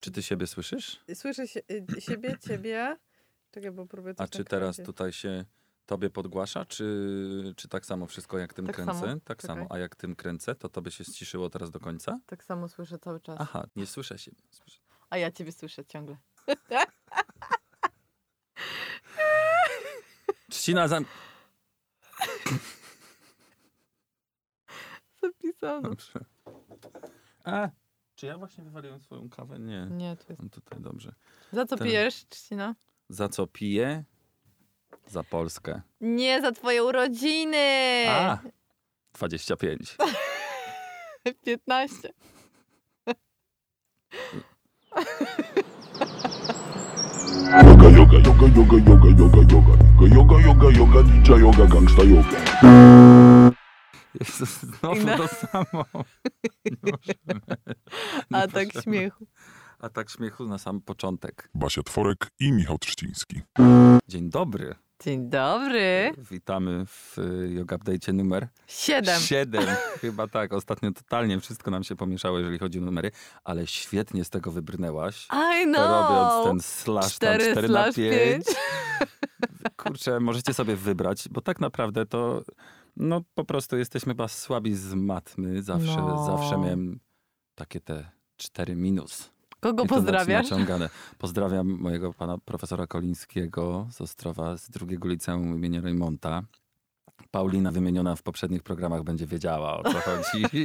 [0.00, 1.00] Czy ty siebie słyszysz?
[1.14, 2.96] Słyszę się, y, siebie, ciebie.
[3.50, 5.44] Czekaj, bo próbuję A czy teraz tutaj się
[5.86, 8.94] tobie podgłasza, czy, czy tak samo wszystko jak tym Tak kręcę?
[8.94, 9.20] samo.
[9.24, 9.56] Tak Czekaj.
[9.56, 9.66] samo.
[9.70, 12.20] A jak tym kręcę, to tobie się ściszyło teraz do końca?
[12.26, 13.36] Tak samo słyszę cały czas.
[13.40, 14.42] Aha, nie słyszę siebie.
[14.50, 14.80] Słyszę.
[15.10, 16.16] A ja ciebie słyszę ciągle.
[20.50, 21.04] Trzcina zam...
[25.22, 25.82] Zapisano.
[25.88, 26.24] Dobrze.
[27.44, 27.68] A,
[28.20, 29.58] czy ja właśnie wywaliłem swoją kawę?
[29.58, 29.86] Nie.
[29.90, 30.42] Nie, to jest.
[30.42, 31.14] No tutaj dobrze.
[31.52, 32.74] Za co Ten- pijesz, Trzcina?
[33.08, 34.04] Za co piję?
[35.06, 35.80] Za Polskę.
[36.00, 38.04] Nie, za twoje urodziny!
[38.08, 38.38] A!
[39.14, 39.96] 25.
[41.44, 42.12] 15.
[47.62, 49.74] Yoga, yoga, yoga, yoga, yoga, yoga, yoga,
[50.14, 53.39] yoga, yoga, yoga, ninja yoga, gangsta yoga.
[54.20, 55.84] Jezus, znowu I na- to samo.
[56.64, 57.40] Nie możemy.
[58.30, 59.26] Nie A tak śmiechu.
[59.78, 61.50] Atak śmiechu na sam początek.
[61.54, 63.42] Basia Tworek i Michał Trzciński.
[64.08, 64.74] Dzień dobry.
[65.04, 66.12] Dzień dobry.
[66.30, 69.20] Witamy w y, Yoga Update numer Siedem.
[69.20, 69.64] 7.
[70.00, 70.52] Chyba tak.
[70.52, 73.10] Ostatnio totalnie wszystko nam się pomieszało, jeżeli chodzi o numery,
[73.44, 75.26] ale świetnie z tego wybrnęłaś.
[75.62, 75.90] I know.
[75.90, 78.44] Robiąc ten slash tam 4 4 na slash 5.
[78.46, 78.56] 5.
[79.76, 82.42] Kurczę, możecie sobie wybrać, bo tak naprawdę to
[82.96, 85.62] no po prostu jesteśmy chyba słabi z matmy.
[85.62, 86.26] Zawsze, No.
[86.26, 87.00] zawsze miałem
[87.54, 89.30] takie te 4 minus.
[89.60, 89.84] Kogo
[90.28, 90.90] Naciągane.
[91.18, 96.42] Pozdrawiam mojego pana profesora Kolińskiego z Ostrowa z drugiego liceum imienia Reymonta.
[97.30, 100.44] Paulina wymieniona w poprzednich programach będzie wiedziała o co chodzi.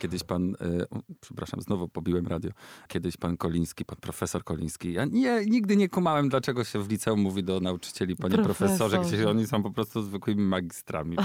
[0.00, 0.54] Kiedyś pan,
[0.90, 2.50] o, przepraszam, znowu pobiłem radio.
[2.88, 4.92] Kiedyś pan Koliński, pan profesor Koliński.
[4.92, 9.30] Ja nie, nigdy nie kumałem, dlaczego się w liceum mówi do nauczycieli, panie profesorze, gdzie
[9.30, 11.16] oni są po prostu zwykłymi magistrami.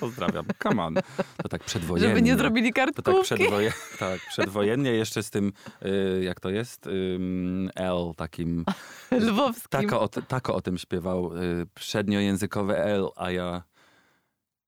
[0.00, 0.94] Pozdrawiam, come on.
[1.42, 2.08] To tak przedwojennie.
[2.08, 3.34] Żeby nie zrobili To tak, kartkówki.
[3.34, 5.52] przedwoje, tak przedwojennie jeszcze z tym,
[5.82, 8.64] y, jak to jest, Ym, L takim.
[9.28, 9.68] Lwowskim.
[9.70, 13.62] Tako o, tako o tym śpiewał, y, przedniojęzykowe L, a ja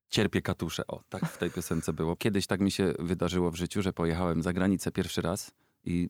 [0.09, 0.87] cierpię katusze.
[0.87, 2.17] O, tak w tej piosence było.
[2.17, 5.51] Kiedyś tak mi się wydarzyło w życiu, że pojechałem za granicę pierwszy raz
[5.85, 6.09] i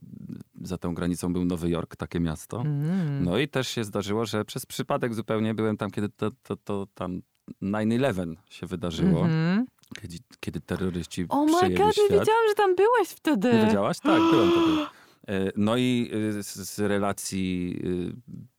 [0.63, 2.61] za tą granicą był Nowy Jork, takie miasto.
[2.61, 3.25] Mm.
[3.25, 6.87] No i też się zdarzyło, że przez przypadek zupełnie byłem tam, kiedy to, to, to
[6.95, 7.23] tam
[7.63, 9.67] 9-11 się wydarzyło, Mhm.
[10.03, 12.11] kiedy, kiedy terroryści Oh my god, nie świat.
[12.11, 13.53] wiedziałam, że tam byłeś wtedy.
[13.53, 14.01] Nie wiedziałaś?
[14.01, 14.87] Tak, byłem wtedy.
[15.29, 18.13] E, No i y, z, z relacji y,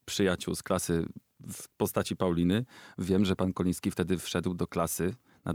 [0.04, 1.06] przyjaciół z klasy
[1.52, 2.64] w postaci Pauliny
[2.98, 5.14] wiem, że pan Koliński wtedy wszedł do klasy.
[5.44, 5.54] Na,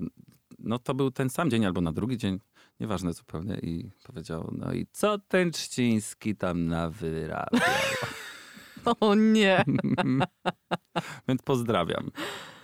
[0.60, 2.40] no to był ten sam dzień albo na drugi dzień,
[2.80, 7.62] nieważne zupełnie i powiedział, no i co ten Trzciński tam nawyrabiał?
[9.00, 9.66] O nie.
[11.28, 12.12] Więc pozdrawiam.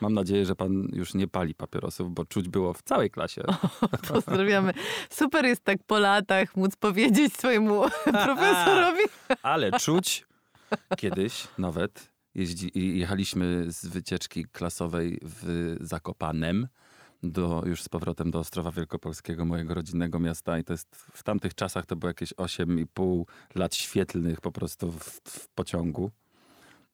[0.01, 3.41] Mam nadzieję, że pan już nie pali papierosów, bo czuć było w całej klasie.
[4.13, 4.73] Pozdrawiamy.
[5.09, 9.03] Super jest tak po latach móc powiedzieć swojemu profesorowi.
[9.43, 10.25] Ale czuć
[10.97, 16.67] kiedyś nawet jeździ, jechaliśmy z wycieczki klasowej w Zakopanem
[17.23, 21.55] do, już z powrotem do Ostrowa Wielkopolskiego, mojego rodzinnego miasta i to jest w tamtych
[21.55, 23.23] czasach to było jakieś 8,5
[23.55, 26.11] lat świetlnych po prostu w, w pociągu.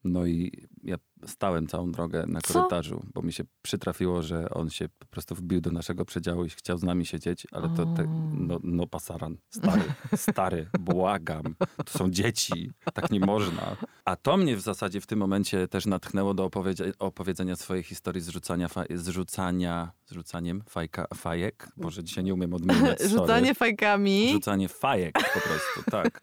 [0.04, 0.96] No i ja
[1.26, 2.54] stałem całą drogę na Co?
[2.54, 6.50] korytarzu, bo mi się przytrafiło, że on się po prostu wbił do naszego przedziału i
[6.50, 9.84] chciał z nami siedzieć, ale to te, no, no pasaran, stary,
[10.16, 11.56] stary, błagam,
[11.86, 13.76] to są dzieci, tak nie można.
[14.06, 18.22] A to mnie w zasadzie w tym momencie też natchnęło do opowiedzi- opowiedzenia swojej historii
[18.22, 23.02] zrzucania, fa- zrzucania zrzucaniem fajka, fajek, może dzisiaj nie umiem odmieniać.
[23.02, 24.32] Rzucanie fajkami.
[24.32, 26.20] Rzucanie fajek po prostu, tak.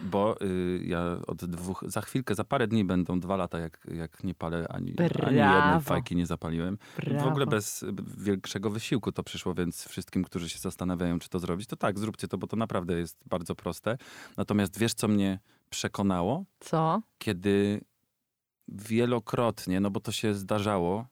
[0.00, 4.24] Bo y, ja od dwóch, za chwilkę, za parę dni będą dwa lata, jak, jak
[4.24, 4.94] nie palę ani,
[5.26, 6.78] ani jednej fajki nie zapaliłem.
[6.96, 7.24] Brawo.
[7.24, 7.84] W ogóle bez
[8.18, 12.28] większego wysiłku to przyszło, więc wszystkim, którzy się zastanawiają, czy to zrobić, to tak, zróbcie
[12.28, 13.98] to, bo to naprawdę jest bardzo proste.
[14.36, 15.38] Natomiast wiesz, co mnie
[15.70, 16.44] przekonało?
[16.60, 17.02] Co?
[17.18, 17.80] Kiedy
[18.68, 21.06] wielokrotnie, no bo to się zdarzało,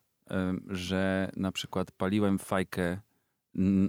[0.66, 3.00] że na przykład paliłem fajkę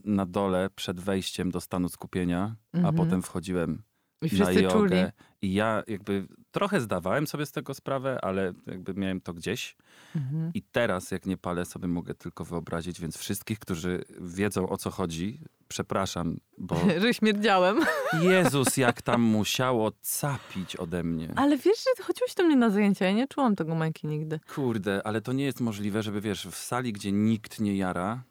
[0.06, 2.96] na dole przed wejściem do stanu skupienia, a Mhm.
[2.96, 3.84] potem wchodziłem
[4.22, 4.70] I na wszyscy jogę.
[4.76, 4.96] czuli.
[5.42, 9.76] I ja jakby trochę zdawałem sobie z tego sprawę, ale jakby miałem to gdzieś.
[10.16, 10.52] Mhm.
[10.54, 14.92] I teraz, jak nie palę, sobie mogę tylko wyobrazić, więc wszystkich, którzy wiedzą o co
[14.92, 17.80] chodzi, przepraszam, bo Że śmierdziałem.
[18.22, 21.34] Jezus, jak tam musiało capić ode mnie.
[21.36, 24.40] Ale wiesz, że chodziłeś do mnie na zajęcia, ja nie czułam tego Majki nigdy.
[24.56, 28.24] Kurde, ale to nie jest możliwe, żeby wiesz, w sali, gdzie nikt nie jara,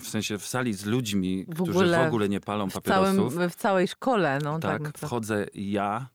[0.00, 3.50] w sensie w sali z ludźmi, W którzy w ogóle nie palą W, papierosów, całym,
[3.50, 4.72] w całej szkole, no tak.
[4.72, 5.06] tak, naprawdę.
[5.06, 6.08] wchodzę ja,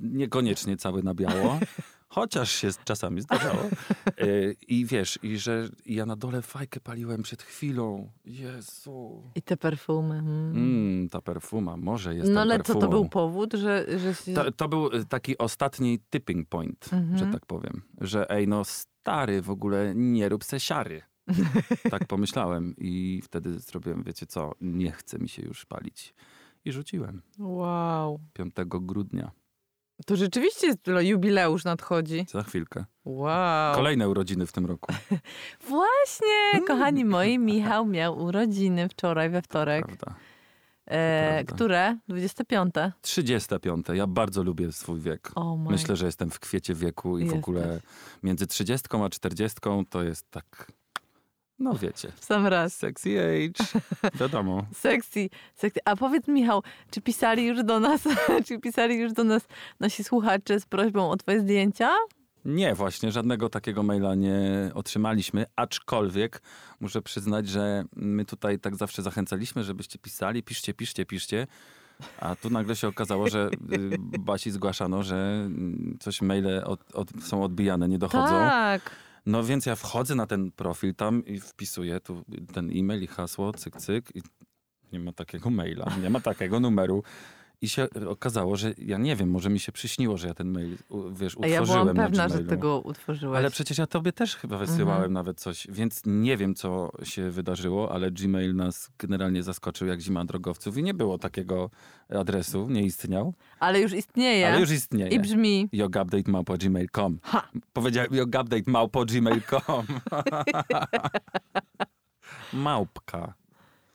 [0.00, 1.58] niekoniecznie cały na biało,
[2.08, 3.62] chociaż się czasami zdarzało.
[4.22, 8.10] Y, I wiesz, i że ja na dole fajkę paliłem przed chwilą.
[8.24, 9.22] Jezu.
[9.34, 10.14] I te perfumy.
[10.14, 10.52] Mm.
[10.56, 12.90] Mm, ta perfuma, może jest No ale co to perfumą.
[12.90, 14.34] był powód, że, że się...
[14.34, 17.18] To, to był y, taki ostatni tipping point, Mhm.
[17.18, 17.82] że tak powiem.
[18.00, 21.02] Że ej, no stary, w ogóle nie rób se siary.
[21.90, 26.14] tak pomyślałem i wtedy zrobiłem, wiecie co, nie chce mi się już palić.
[26.64, 28.20] I rzuciłem Wow.
[28.32, 29.30] 5 grudnia,
[30.06, 32.26] To rzeczywiście jest jubileusz nadchodzi.
[32.30, 32.84] za chwilkę.
[33.04, 33.74] Wow.
[33.74, 34.92] Kolejne urodziny w tym roku,
[35.68, 39.86] Właśnie, kochani moi, Michał miał urodziny wczoraj, we wtorek.
[39.86, 40.14] prawda?
[40.86, 41.98] E, które?
[42.08, 42.74] 25.
[43.00, 43.86] 35.
[43.94, 45.30] Ja bardzo lubię swój wiek.
[45.34, 45.70] O my.
[45.70, 47.38] Myślę, że jestem w kwiecie wieku i w Jesteś.
[47.38, 47.80] ogóle
[48.22, 49.58] między 30 a 40
[49.90, 50.72] to jest tak,
[51.62, 52.76] no wiecie, W sam raz.
[52.76, 53.80] sexy age,
[54.20, 54.66] wiadomo.
[54.74, 55.80] Sexy, sexy.
[55.84, 58.00] A powiedz Michał, czy pisali już do nas,
[58.46, 59.42] czy pisali już do nas
[59.80, 61.90] nasi słuchacze z prośbą o twoje zdjęcia?
[62.44, 66.42] Nie, właśnie, żadnego takiego maila nie otrzymaliśmy, aczkolwiek
[66.80, 71.46] muszę przyznać, że my tutaj tak zawsze zachęcaliśmy, żebyście pisali, piszcie, piszcie, piszcie,
[72.20, 77.08] a tu nagle się okazało, że y, Basi zgłaszano, że mm, coś maile od, od,
[77.22, 78.28] są odbijane, nie dochodzą.
[78.28, 78.90] Tak.
[79.26, 83.52] No więc ja wchodzę na ten profil tam i wpisuję tu ten e-mail i hasło,
[83.52, 84.22] cyk, cyk i
[84.92, 87.02] nie ma takiego maila, nie ma takiego numeru.
[87.62, 90.76] I się okazało, że ja nie wiem, może mi się przyśniło, że ja ten mail,
[91.12, 92.50] wiesz, A utworzyłem ja byłam na pewna, że Gmailu.
[92.50, 93.38] ty go utworzyłeś.
[93.38, 95.12] Ale przecież ja tobie też chyba wysyłałem Mhm.
[95.12, 100.24] nawet coś, więc nie wiem, co się wydarzyło, ale Gmail nas generalnie zaskoczył jak zima
[100.24, 101.70] drogowców i nie było takiego
[102.08, 104.48] adresu, nie istniał, Ale już istnieje.
[104.48, 105.10] ale już istnieje.
[105.10, 105.68] I brzmi.
[105.72, 107.48] Jogupdate.gmail.com Ha!
[107.72, 109.86] Powiedziałem jogupdate.gmail.com
[112.52, 113.34] Małpka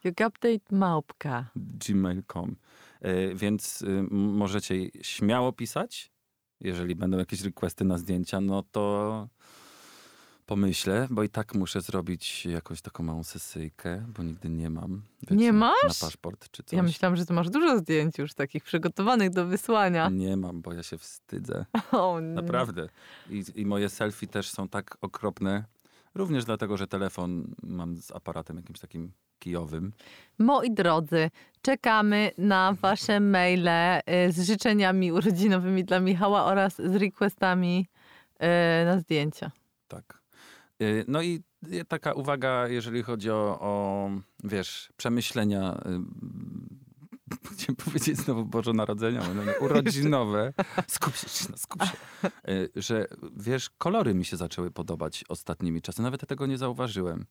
[0.06, 1.46] Update małpka.
[1.56, 2.56] gmail.com
[3.36, 6.12] Więc y, możecie śmiało pisać.
[6.60, 9.28] Jeżeli będą jakieś requesty na zdjęcia, no to
[10.46, 15.02] pomyślę, bo i tak muszę zrobić jakąś taką małą sesyjkę, bo nigdy nie mam.
[15.32, 16.02] Nie masz?
[16.02, 16.78] Na paszport czy coś.
[16.78, 20.10] Ja myślałam, że ty masz dużo zdjęć już takich przygotowanych do wysłania.
[20.10, 21.66] Nie mam, bo ja się wstydzę.
[22.22, 22.90] Naprawdę.
[23.30, 25.66] I, I moje selfie też są tak okropne.
[26.16, 29.94] Również dlatego, że telefon mam z aparatem jakimś takim kijowym.
[30.40, 31.30] Moi drodzy,
[31.62, 37.88] czekamy na wasze maile y, z życzeniami urodzinowymi dla Michała oraz z requestami
[38.36, 39.52] y, na zdjęcia.
[39.88, 40.22] Tak.
[40.82, 41.44] Y, No i
[41.88, 44.10] taka uwaga, jeżeli chodzi o, o
[44.44, 45.82] wiesz, przemyślenia,
[47.54, 50.54] chciałem powiedzieć znowu bożonarodzeniowe, no nie, urodzinowe,
[50.88, 51.98] skup się, skup się,
[52.76, 53.08] że
[53.38, 57.26] wiesz, kolory mi się zaczęły podobać ostatnimi czasy, nawet ja tego nie zauważyłem,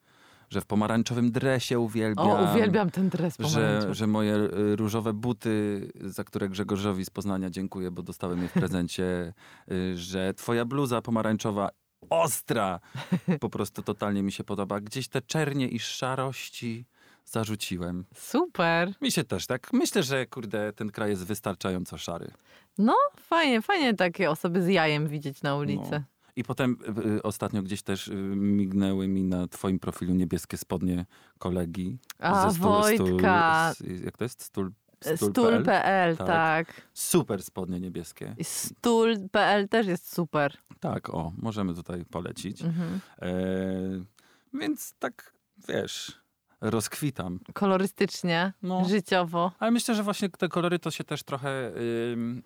[0.51, 2.27] że w pomarańczowym dresie uwielbiam.
[2.27, 3.95] O, uwielbiam ten dres Że, pomarańczowy.
[3.95, 8.53] że moje y, różowe buty, za które Grzegorzowi z Poznania dziękuję, bo dostałem je w
[8.53, 9.33] prezencie,
[9.73, 11.71] y, że twoja bluza pomarańczowa
[12.11, 12.81] ostra
[13.41, 14.81] po prostu totalnie mi się podoba.
[14.81, 16.87] Gdzieś te czernie i szarości
[17.25, 18.05] zarzuciłem.
[18.15, 18.93] Super.
[19.01, 19.73] Mi się też tak.
[19.73, 22.31] Myślę, że kurde, ten kraj jest wystarczająco szary.
[22.79, 25.91] No, fajnie, fajnie takie osoby z jajem widzieć na ulicy.
[25.91, 26.01] No.
[26.37, 26.77] I potem
[27.17, 31.07] y, ostatnio gdzieś też y, mignęły mi na twoim profilu niebieskie spodnie
[31.39, 31.99] kolegi.
[32.19, 33.73] A, ze Wojtka.
[34.05, 34.43] jak to jest?
[34.43, 36.17] Stul, Stul.pl, Stul.pl?
[36.17, 36.27] tak.
[36.27, 36.83] Tak.
[36.95, 38.35] Super spodnie niebieskie.
[38.43, 40.57] Stul.pl też jest super.
[40.81, 42.63] Tak, o, możemy tutaj polecić.
[42.63, 43.01] Mhm.
[43.23, 43.31] E,
[44.55, 45.33] więc tak,
[45.69, 46.21] wiesz,
[46.61, 47.41] rozkwitam.
[47.55, 48.85] Kolorystycznie, No.
[48.89, 49.53] życiowo.
[49.59, 51.73] Ale myślę, że właśnie te kolory to się też trochę,
[52.13, 52.43] ym,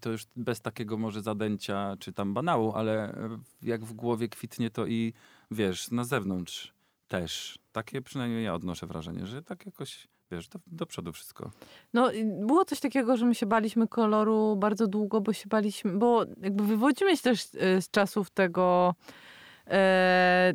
[0.00, 3.16] to już bez takiego może zadęcia czy tam banału, ale y,
[3.62, 5.12] jak w głowie kwitnie to i
[5.50, 6.74] wiesz, na zewnątrz
[7.08, 7.58] też.
[7.72, 11.50] Takie przynajmniej ja odnoszę wrażenie, że tak jakoś, wiesz, do, do przodu wszystko.
[11.94, 12.10] No,
[12.46, 16.64] było coś takiego, że my się baliśmy koloru bardzo długo, bo się baliśmy, bo jakby
[16.66, 18.94] wywodzimy się też e, z czasów tego,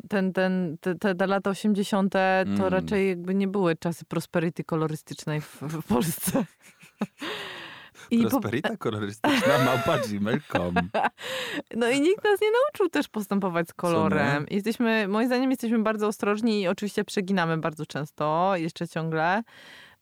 [0.08, 2.12] ten, ten, te, te, te lata 80.
[2.12, 2.60] to Mm.
[2.68, 6.44] raczej jakby nie były czasy prosperity kolorystycznej w, w Polsce.
[8.10, 10.74] I po, Prosperita kolorystyczna małpa gmail.com.
[11.76, 14.46] no i nikt nas nie nauczył też postępować z kolorem.
[14.50, 19.42] Jesteśmy, moim zdaniem jesteśmy bardzo ostrożni i oczywiście przeginamy bardzo często, jeszcze ciągle.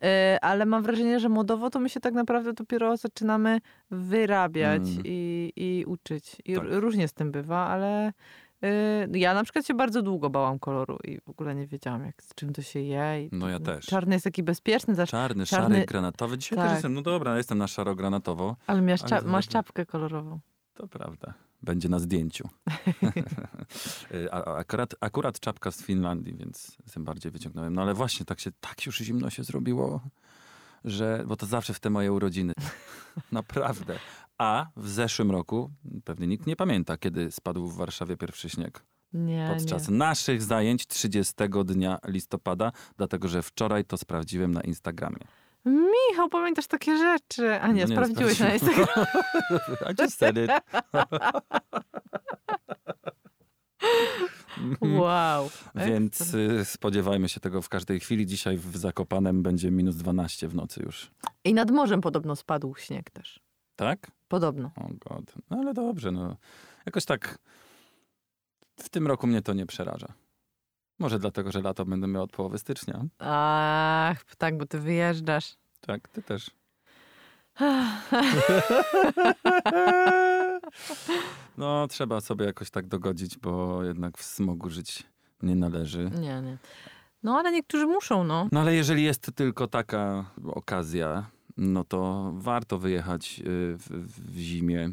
[0.03, 5.03] E, Ale mam wrażenie, że modowo to my się tak naprawdę dopiero zaczynamy wyrabiać Mm.
[5.05, 6.37] i, i uczyć.
[6.45, 6.65] I Tak.
[6.71, 8.13] różnie z tym bywa, ale e,
[9.13, 12.35] ja na przykład się bardzo długo bałam koloru i w ogóle nie wiedziałam, jak, z
[12.35, 13.29] czym to się je.
[13.33, 13.87] No ja też.
[13.87, 16.39] Czarny jest taki bezpieczny, zawsze, Czarny, Czarny- szary, granatowy.
[16.39, 16.67] Dzisiaj tak.
[16.67, 18.57] też jestem, no dobra, jestem na szaro-granatowo.
[18.67, 20.41] ale masz, ale cza- masz czapkę kolorową.
[20.75, 21.35] To prawda.
[21.63, 22.49] Będzie na zdjęciu.
[24.15, 27.75] Y, a akurat, akurat czapka z Finlandii, więc tym bardziej wyciągnąłem.
[27.75, 30.01] No ale właśnie, tak się, tak już zimno się zrobiło,
[30.85, 32.53] że, bo to zawsze w te moje urodziny.
[33.33, 33.99] Naprawdę.
[34.39, 35.71] A w zeszłym roku,
[36.05, 38.83] pewnie nikt nie pamięta, kiedy spadł w Warszawie pierwszy śnieg.
[39.13, 39.97] Nie, Podczas nie.
[39.97, 45.19] naszych zajęć 30 dnia listopada, dlatego że wczoraj to sprawdziłem na Instagramie.
[45.65, 47.61] Michał, pamiętasz takie rzeczy.
[47.61, 48.53] A nie, Nie, sprawdziłeś na.
[48.53, 49.07] Instagramie.
[49.91, 50.51] I just said it.
[54.81, 55.51] Wow.
[55.75, 58.27] Więc y, spodziewajmy się tego w każdej chwili.
[58.27, 61.11] Dzisiaj w Zakopanem będzie minus 12 w nocy już.
[61.45, 63.41] I nad morzem podobno spadł śnieg też.
[63.77, 64.11] Tak?
[64.29, 64.71] Podobno.
[64.77, 65.33] O god.
[65.51, 66.37] No ale dobrze, no.
[66.87, 67.39] Jakoś tak
[68.79, 70.09] w tym roku mnie to nie przeraża.
[70.99, 73.05] Może dlatego, że lato będę miał od połowy stycznia.
[73.19, 75.57] Ach, tak, bo ty wyjeżdżasz.
[75.81, 76.51] Tak, ty też.
[81.59, 85.03] No, trzeba sobie jakoś tak dogodzić, bo jednak w smogu żyć
[85.43, 86.11] nie należy.
[86.21, 86.59] Nie, nie.
[87.23, 88.49] No ale niektórzy muszą, no.
[88.53, 93.43] No ale jeżeli jest tylko taka okazja, no to warto wyjechać y,
[93.79, 93.89] w,
[94.33, 94.91] w zimie.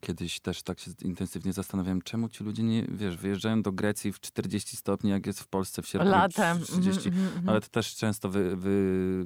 [0.00, 4.20] Kiedyś też tak się intensywnie zastanawiałem, czemu ci ludzie nie, wiesz, wyjeżdżają do Grecji w
[4.20, 6.60] 40 stopni, jak jest w Polsce w sierpniu Latem.
[6.62, 7.08] 30.
[7.08, 8.70] Mhm, mhm, Ale to też często wy, wy,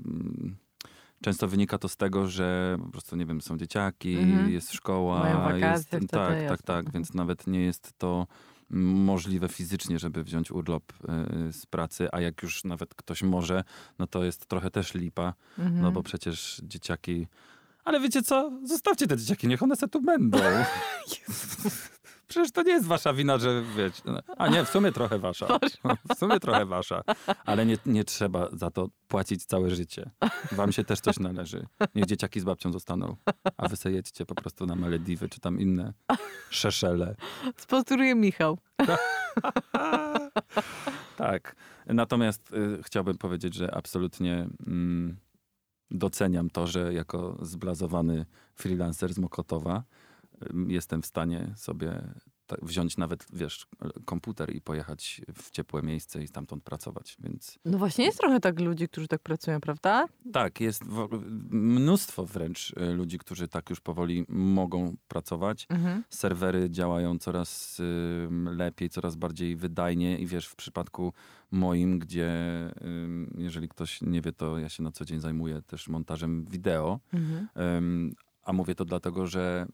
[0.04, 0.56] mm,
[1.22, 4.50] często wynika to z tego, że po prostu, nie wiem, są dzieciaki, Mhm.
[4.52, 5.18] jest szkoła.
[5.18, 6.56] Mają wakacje jest, Tak, tak, jasne.
[6.64, 8.26] tak, więc nawet nie jest to
[8.70, 10.92] możliwe fizycznie, żeby wziąć urlop
[11.48, 13.64] y, z pracy, a jak już nawet ktoś może,
[13.98, 15.80] no to jest trochę też lipa, Mhm.
[15.82, 17.26] no bo przecież dzieciaki...
[17.84, 18.50] Ale wiecie co?
[18.64, 20.38] Zostawcie te dzieciaki, niech one se tu będą.
[22.28, 24.02] Przecież to nie jest wasza wina, że wiecie.
[24.04, 25.58] no, A nie, w sumie trochę wasza.
[26.14, 27.02] W sumie trochę wasza.
[27.44, 30.10] Ale nie, nie trzeba za to płacić całe życie.
[30.52, 31.66] Wam się też coś należy.
[31.94, 33.16] Niech dzieciaki z babcią zostaną.
[33.56, 33.90] A wy se
[34.26, 35.92] po prostu na Malediwy, czy tam inne
[36.50, 37.16] szeszele.
[37.56, 38.58] Sponsoruje Michał.
[41.16, 41.56] Tak.
[41.86, 45.16] Natomiast y, chciałbym powiedzieć, że absolutnie mm,
[45.90, 49.84] doceniam to, że jako zblazowany freelancer z Mokotowa
[50.68, 52.02] jestem w stanie sobie
[52.62, 53.66] wziąć nawet, wiesz,
[54.04, 57.16] komputer i pojechać w ciepłe miejsce i stamtąd pracować.
[57.20, 60.06] Więc No właśnie jest trochę tak ludzi, którzy tak pracują, prawda?
[60.32, 60.82] tak, jest
[61.50, 65.66] mnóstwo wręcz y, ludzi, którzy tak już powoli mogą pracować.
[65.70, 66.04] Mhm.
[66.08, 67.80] serwery działają coraz
[68.24, 71.12] ym, lepiej, coraz bardziej wydajnie i wiesz, w przypadku
[71.50, 72.30] moim, gdzie
[72.84, 77.00] ym, jeżeli ktoś nie wie, to ja się na co dzień zajmuję też montażem wideo,
[77.12, 77.48] Mhm.
[78.44, 79.66] A mówię to dlatego, że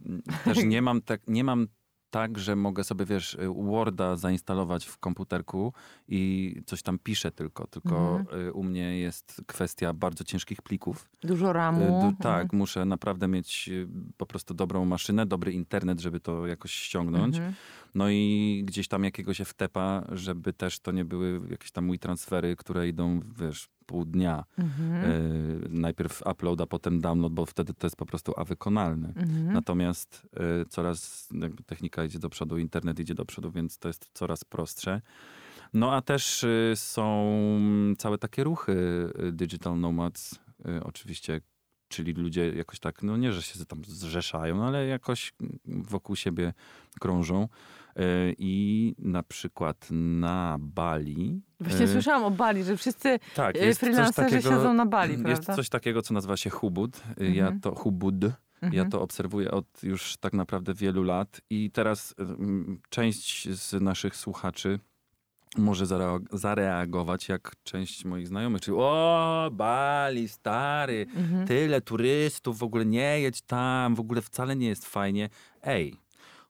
[0.45, 1.67] też nie mam tak, nie mam
[2.11, 5.73] tak, że mogę sobie, wiesz, Worda zainstalować w komputerku
[6.09, 7.67] i coś tam piszę tylko.
[7.67, 8.41] Tylko Mhm.
[8.47, 11.09] y, u mnie jest kwestia bardzo ciężkich plików.
[11.23, 11.81] Dużo Y, ramu.
[11.87, 12.17] du- Mhm.
[12.17, 17.37] Tak, muszę naprawdę mieć y, po prostu dobrą maszynę, dobry internet, żeby to jakoś ściągnąć.
[17.37, 17.55] Mhm.
[17.95, 22.57] No i gdzieś tam jakiegoś wtepa, żeby też to nie były jakieś tam mój transfery,
[22.57, 24.45] które idą, wiesz, pół dnia.
[24.59, 25.11] Mhm.
[25.11, 29.09] Y, najpierw upload, a potem download, bo wtedy to jest po prostu awykonalne.
[29.09, 29.53] Mhm.
[29.53, 30.29] Natomiast
[30.63, 31.29] y, coraz
[31.67, 35.01] technika idzie do przodu, internet idzie do przodu, więc to jest coraz prostsze.
[35.75, 37.31] No a też y, są
[37.99, 38.73] całe takie ruchy
[39.29, 41.41] y, digital nomads, y, oczywiście,
[41.89, 45.33] czyli ludzie jakoś tak, no nie, że się tam zrzeszają, no ale jakoś
[45.65, 46.53] wokół siebie
[47.01, 47.49] krążą.
[47.99, 51.41] Y, I na przykład na Bali.
[51.61, 55.13] Właśnie y, słyszałam o Bali, że wszyscy tak, jest coś freelancerzy takiego, siedzą na Bali,
[55.13, 55.55] jest prawda?
[55.55, 56.97] coś takiego, co nazywa się Hubud.
[57.21, 57.61] Y, Ja Mhm.
[57.61, 58.15] to Hubud.
[58.63, 58.91] Ja Mhm.
[58.91, 62.15] to obserwuję od już tak naprawdę wielu lat i teraz
[62.91, 64.79] część z naszych słuchaczy
[65.57, 71.47] może zareag- zareagować jak część moich znajomych, czyli o, Bali, stary, Mhm.
[71.47, 75.29] tyle turystów, w ogóle nie jedź tam, w ogóle wcale nie jest fajnie.
[75.63, 75.95] Ej,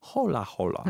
[0.00, 0.84] hola, hola.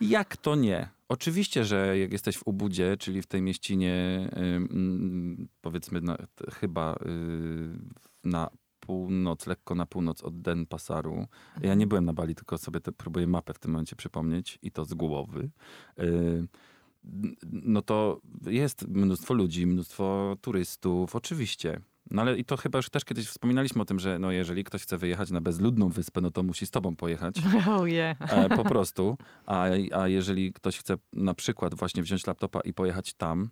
[0.00, 0.88] Jak to nie?
[1.08, 4.28] Oczywiście, że jak jesteś w Ubudzie, czyli w tej mieścinie,
[5.60, 6.16] powiedzmy na,
[6.52, 6.98] chyba y,
[8.24, 11.26] na północ, lekko na północ od Denpasaru.
[11.62, 14.70] Ja nie byłem na Bali, tylko sobie te, próbuję mapę w tym momencie przypomnieć i
[14.70, 15.50] to z głowy.
[15.98, 16.48] Y,
[17.52, 21.80] no to jest mnóstwo ludzi, mnóstwo turystów, oczywiście.
[22.10, 24.82] No ale i to chyba już też kiedyś wspominaliśmy o tym, że no jeżeli ktoś
[24.82, 27.36] chce wyjechać na bezludną wyspę, no to musi z tobą pojechać.
[27.68, 28.32] Oh yeah.
[28.32, 29.16] E, po prostu.
[29.46, 33.50] A, a jeżeli ktoś chce na przykład właśnie wziąć laptopa i pojechać tam,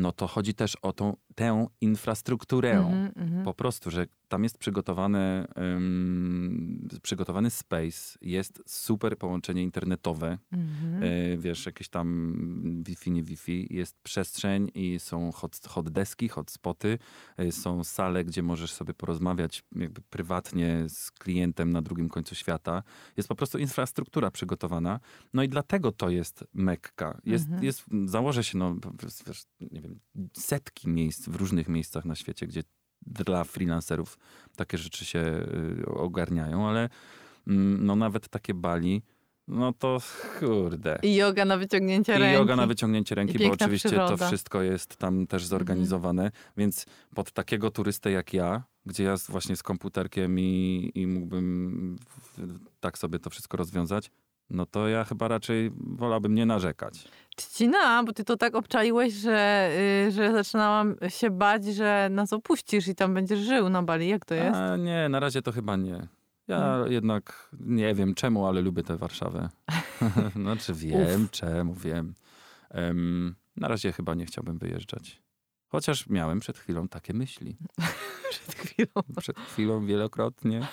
[0.00, 2.78] no to chodzi też o tą, tę infrastrukturę.
[2.78, 3.44] Mhm, mhm.
[3.44, 11.02] Po prostu, że tam jest przygotowane, ym, przygotowany space, jest super połączenie internetowe, Mhm.
[11.02, 12.34] y, wiesz, jakieś tam
[12.86, 16.98] Wi-Fi, nie Wi-Fi, jest przestrzeń i są hot, hot deski, hotspoty,
[17.40, 22.82] y, są sale, gdzie możesz sobie porozmawiać jakby prywatnie z klientem na drugim końcu świata.
[23.16, 25.00] Jest po prostu infrastruktura przygotowana.
[25.34, 27.20] No i dlatego to jest Mekka.
[27.24, 27.64] Jest, Mhm.
[27.64, 28.76] jest założę się, no,
[29.26, 29.89] wiesz, nie wiem,
[30.32, 32.62] setki miejsc w różnych miejscach na świecie, gdzie
[33.06, 34.18] dla freelancerów
[34.56, 35.46] takie rzeczy się
[35.80, 36.88] y, ogarniają, ale
[37.46, 39.02] mm, no nawet takie Bali,
[39.48, 39.98] no to
[40.38, 40.98] kurde.
[41.02, 42.34] I yoga na wyciągnięcie I ręki.
[42.34, 44.16] yoga na wyciągnięcie ręki, bo oczywiście przyroda.
[44.16, 49.56] to wszystko jest tam też zorganizowane, więc pod takiego turystę jak ja, gdzie ja właśnie
[49.56, 51.98] z komputerkiem i, i mógłbym
[52.80, 54.10] tak sobie to wszystko rozwiązać,
[54.50, 57.04] no to ja chyba raczej wolałbym nie narzekać.
[57.36, 59.70] Trzcina, bo ty to tak obczaiłeś, że,
[60.08, 64.08] y, że zaczynałam się bać, że nas opuścisz i tam będziesz żył na Bali.
[64.08, 64.56] Jak to jest?
[64.56, 66.06] A, nie, na razie to chyba nie.
[66.48, 66.86] Ja No.
[66.86, 69.48] jednak nie wiem czemu, ale lubię tę Warszawę.
[70.36, 72.14] znaczy wiem czemu, wiem.
[72.70, 75.22] Em, na razie chyba nie chciałbym wyjeżdżać.
[75.70, 77.56] Chociaż miałem przed chwilą takie myśli.
[78.30, 78.88] Przed chwilą.
[79.18, 80.66] Przed chwilą wielokrotnie.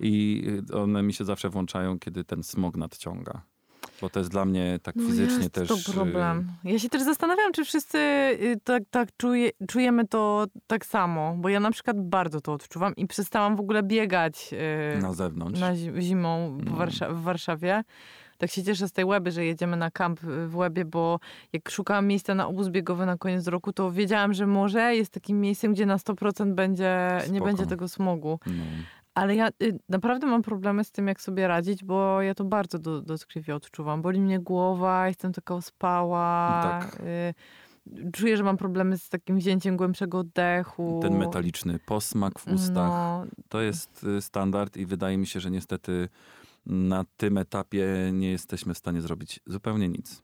[0.00, 3.42] I y, one mi się zawsze włączają, kiedy ten smog nadciąga.
[4.00, 5.68] Bo to jest dla mnie tak No fizycznie jest też.
[5.68, 6.52] to y, problem.
[6.64, 11.36] Ja się też zastanawiam, czy wszyscy y, tak, tak czuje, czujemy to tak samo.
[11.38, 14.50] Bo ja na przykład bardzo to odczuwam i przestałam w ogóle biegać
[15.02, 15.60] Na zewnątrz.
[15.60, 16.72] na zi- zimą w, No.
[16.72, 17.84] Warsza- w Warszawie.
[18.42, 21.20] Tak się cieszę z tej Łeby, że jedziemy na kamp w Łebie, bo
[21.52, 25.40] jak szukałam miejsca na obóz biegowy na koniec roku, to wiedziałam, że morze jest takim
[25.40, 28.38] miejscem, gdzie na 100% będzie, nie będzie tego smogu.
[28.46, 28.52] No.
[29.14, 32.78] Ale ja y, naprawdę mam problemy z tym, jak sobie radzić, bo ja to bardzo
[32.78, 34.02] do, dotkliwie odczuwam.
[34.02, 36.60] Boli mnie głowa, jestem taka ospała.
[36.62, 37.00] Tak.
[37.00, 41.00] Y, czuję, że mam problemy z takim wzięciem głębszego oddechu.
[41.02, 42.88] Ten metaliczny posmak w ustach.
[42.88, 46.08] No, To jest y, standard i wydaje mi się, że niestety
[46.66, 50.22] na tym etapie nie jesteśmy w stanie zrobić zupełnie nic.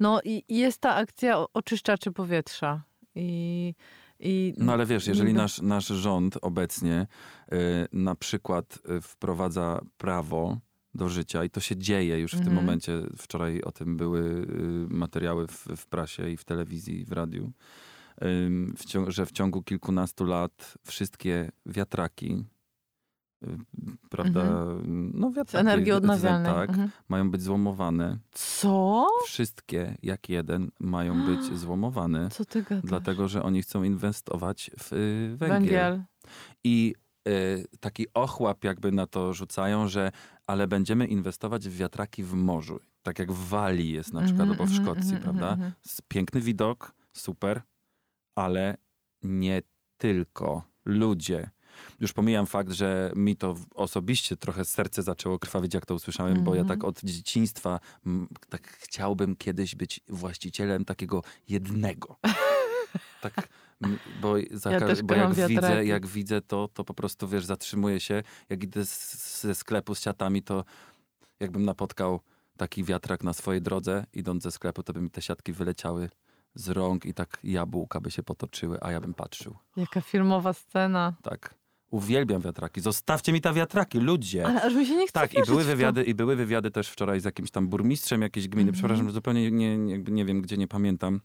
[0.00, 2.82] no i jest ta akcja oczyszczaczy powietrza.
[3.14, 3.74] I,
[4.20, 7.06] i No ale wiesz, jeżeli niby- nasz, nasz rząd obecnie
[7.52, 7.56] y,
[7.92, 10.58] na przykład y, wprowadza prawo
[10.94, 12.64] do życia i to się dzieje już w tym Mhm.
[12.64, 14.46] momencie, wczoraj o tym były y,
[14.94, 17.52] materiały w, w prasie i w telewizji i w radiu,
[18.76, 22.44] w ciągu, że w ciągu kilkunastu lat wszystkie wiatraki,
[23.42, 23.58] y,
[24.10, 24.44] prawda,
[24.86, 26.52] no z wiatraki, energii odnawialnej.
[26.54, 26.90] tak, Mhm.
[27.08, 28.18] mają być złomowane.
[28.32, 29.06] Co?
[29.24, 32.28] Wszystkie jak jeden mają być złomowane.
[32.30, 32.84] Co ty gadasz?
[32.84, 35.58] Dlatego, że oni chcą inwestować w y, węgiel.
[35.60, 36.02] Węgiel.
[36.64, 36.94] I
[37.28, 40.10] y, taki ochłap jakby na to rzucają, że
[40.46, 42.80] ale będziemy inwestować w wiatraki w morzu.
[43.02, 45.52] Tak jak w Walii jest na przykład, Mhm, albo w mhm, Szkocji, mhm, prawda?
[45.52, 45.72] mhm.
[46.08, 47.62] Piękny widok, super,
[48.34, 48.76] ale
[49.22, 49.62] nie
[49.96, 51.50] tylko ludzie.
[52.00, 56.54] Już pomijam fakt, że mi to osobiście trochę serce zaczęło krwawić, jak to usłyszałem, bo
[56.54, 56.78] ja Mhm.
[56.78, 62.16] tak od dzieciństwa m, tak chciałbym kiedyś być właścicielem takiego jednego.
[63.20, 63.48] Tak,
[64.20, 68.22] bo, za, Ja bo jak widzę, jak widzę to, to po prostu, wiesz, zatrzymuję się.
[68.48, 70.64] Jak idę z, ze sklepu z siatami, to
[71.40, 72.20] jakbym napotkał
[72.56, 76.10] taki wiatrak na swojej drodze, idąc ze sklepu, to by mi te siatki wyleciały
[76.54, 79.56] z rąk i tak jabłka by się potoczyły, a ja bym patrzył.
[79.76, 81.14] Jaka filmowa scena.
[81.22, 81.54] Tak.
[81.90, 82.80] Uwielbiam wiatraki.
[82.80, 84.46] Zostawcie mi te wiatraki, ludzie.
[84.46, 87.20] Ale aż mi się nie chce Tak, i były, wywiady, i były wywiady też wczoraj
[87.20, 88.68] z jakimś tam burmistrzem jakiejś gminy.
[88.68, 88.74] Mhm.
[88.78, 91.20] Przepraszam, zupełnie nie, nie, nie wiem, gdzie nie pamiętam.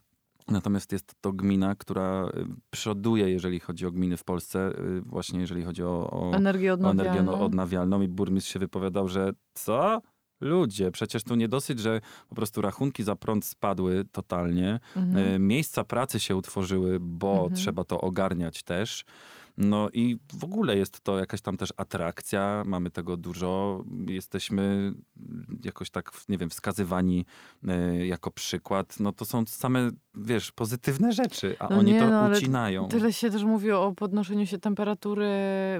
[0.47, 5.39] Natomiast jest to gmina, która y, przoduje, jeżeli chodzi o gminy w Polsce, y, właśnie
[5.39, 7.39] jeżeli chodzi o, o, Energię o energię odnawialną.
[7.45, 8.01] odnawialną.
[8.01, 10.01] I burmistrz się wypowiadał, że co?
[10.41, 14.79] Ludzie, przecież tu nie dosyć, że po prostu rachunki za prąd spadły totalnie.
[14.95, 15.35] Mhm.
[15.35, 17.53] E, Miejsca pracy się utworzyły, bo Mhm.
[17.55, 19.05] trzeba to ogarniać też.
[19.57, 24.93] No i w ogóle jest to jakaś tam też atrakcja, mamy tego dużo, jesteśmy
[25.63, 27.25] jakoś tak, nie wiem, wskazywani
[27.67, 28.99] e, jako przykład.
[28.99, 32.87] No to są same, wiesz, pozytywne rzeczy, a No oni nie, to no, ucinają.
[32.87, 35.29] Tyle się też mówi o podnoszeniu się temperatury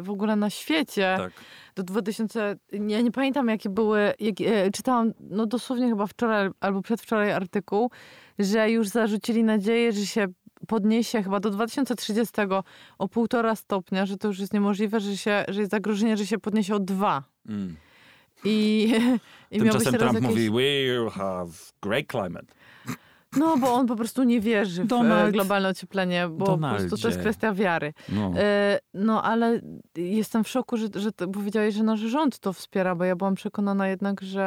[0.01, 1.15] w ogóle na świecie.
[1.17, 1.33] Tak.
[1.75, 6.81] Do 2000, ja nie pamiętam jakie były, jak, e, czytałam no dosłownie chyba wczoraj albo
[6.81, 7.91] przedwczoraj artykuł,
[8.39, 10.27] że już zarzucili nadzieję, że się
[10.67, 12.33] podniesie chyba do 2030
[12.97, 16.39] o półtora stopnia, że to już jest niemożliwe, że, się, że jest zagrożenie, że się
[16.39, 17.23] podniesie o dwa.
[17.49, 17.75] Mm.
[18.43, 18.93] I,
[19.51, 20.29] i Tymczasem Trump jakieś...
[20.29, 21.49] mówi, we'll have
[21.81, 22.53] great climate.
[23.37, 26.77] No, bo on po prostu nie wierzy w Donald- e, globalne ocieplenie, bo po prostu
[26.89, 27.19] to jest Donaldzie.
[27.19, 27.93] kwestia wiary.
[28.09, 28.31] No.
[28.37, 29.61] E, No, ale
[29.97, 33.35] jestem w szoku, że, że to powiedziałeś, że nasz rząd to wspiera, bo ja byłam
[33.35, 34.43] przekonana jednak, że,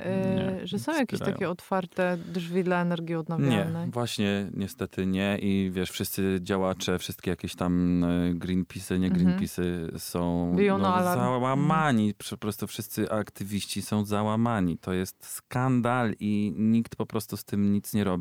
[0.00, 1.34] e, Nie, że są nie jakieś wspierają.
[1.36, 3.90] takie otwarte drzwi dla energii Nie, odnawialnej.
[3.90, 9.26] właśnie niestety nie i wiesz, wszyscy działacze, wszystkie jakieś tam e, Greenpeace'y, nie Mhm.
[9.38, 14.78] Greenpeace'y są Biją no, załamani, po prostu wszyscy aktywiści są załamani.
[14.78, 18.17] To jest skandal i nikt po prostu z tym nic nie robi.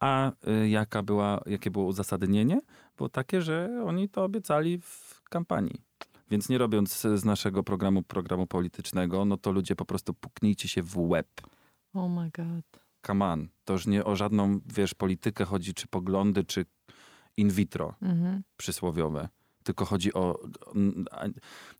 [0.00, 2.60] A y, jaka była, jakie było uzasadnienie?
[2.96, 5.80] Było takie, że oni to obiecali w kampanii.
[6.30, 10.82] Więc nie robiąc z naszego programu programu politycznego, no to ludzie po prostu puknijcie się
[10.82, 11.28] w łeb
[11.94, 12.80] Oh my god.
[13.06, 16.64] come on, to już nie o żadną, wiesz, politykę chodzi, czy poglądy, czy
[17.36, 18.42] in vitro Mhm.
[18.56, 19.28] przysłowiowe.
[19.62, 20.38] Tylko chodzi o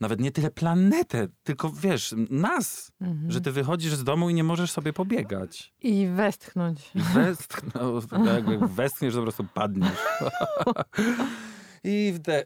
[0.00, 3.30] nawet nie tyle planetę, tylko wiesz, nas, Mhm.
[3.30, 5.74] że ty wychodzisz z domu i nie możesz sobie pobiegać.
[5.82, 6.90] I westchnąć.
[6.94, 9.98] I westchnął, jakby westchniesz, to po prostu padniesz.
[11.84, 12.44] I wde...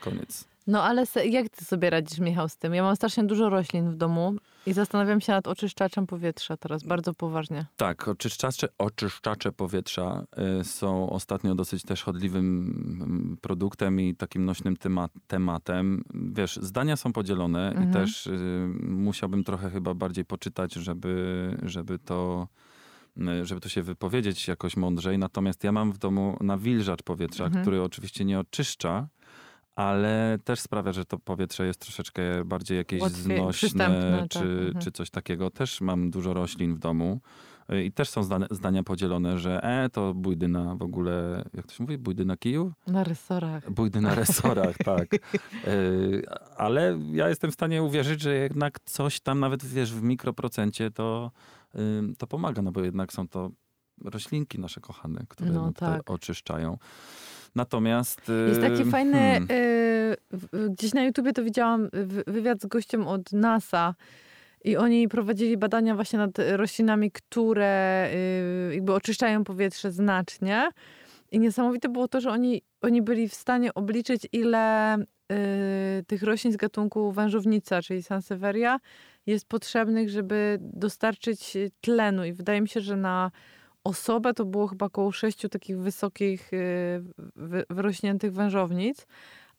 [0.00, 0.44] Koniec.
[0.66, 2.74] No ale se, jak ty sobie radzisz, Michał, z tym?
[2.74, 4.34] Ja mam strasznie dużo roślin w domu
[4.66, 7.66] i zastanawiam się nad oczyszczaczem powietrza teraz, bardzo poważnie.
[7.76, 10.24] Tak, oczyszczacze, oczyszczacze powietrza
[10.60, 12.46] y, są ostatnio dosyć też chodliwym
[13.02, 16.04] mm, produktem i takim nośnym tema, tematem.
[16.14, 17.90] Wiesz, zdania są podzielone Mhm.
[17.90, 22.48] i też y, musiałbym trochę chyba bardziej poczytać, żeby, żeby to
[23.18, 25.18] y, żeby to się wypowiedzieć jakoś mądrzej.
[25.18, 27.62] Natomiast ja mam w domu nawilżacz powietrza, Mhm.
[27.64, 29.08] który oczywiście nie oczyszcza,
[29.76, 34.38] ale też sprawia, że to powietrze jest troszeczkę bardziej jakieś Łatwiej- znośne, przystępne, tak, czy,
[34.38, 34.74] mhm.
[34.80, 35.50] czy coś takiego.
[35.50, 37.20] Też mam dużo roślin w domu.
[37.72, 41.84] Y, I też są zdania podzielone, że e, to bójdyna w ogóle, jak to się
[41.84, 42.72] mówi, bójdyna kiju?
[42.86, 43.70] Na resorach.
[43.70, 45.14] Bójdy na resorach, tak.
[45.14, 46.22] Y,
[46.56, 51.30] Ale ja jestem w stanie uwierzyć, że jednak coś tam, nawet wiesz, w mikroprocencie to,
[52.18, 53.50] to pomaga, no bo jednak są to
[54.04, 56.10] roślinki nasze kochane, które No no, tak.
[56.10, 56.78] oczyszczają.
[57.54, 58.28] Natomiast...
[58.28, 60.16] y, Jest taki fajny, hmm, y,
[60.70, 63.94] gdzieś na YouTubie to widziałam wy- wywiad z gościem od NASA
[64.64, 68.08] i oni prowadzili badania właśnie nad roślinami, które
[68.70, 70.68] y, jakby oczyszczają powietrze znacznie.
[71.32, 75.04] I niesamowite było to, że oni, oni byli w stanie obliczyć, ile y,
[76.06, 78.78] tych roślin z gatunku wężownica, czyli Sansevieria,
[79.26, 82.24] jest potrzebnych, żeby dostarczyć tlenu.
[82.24, 83.30] I wydaje mi się, że na
[83.84, 87.02] osobę to było chyba około sześciu takich wysokich, y,
[87.36, 89.06] wy, wyrośniętych wężownic.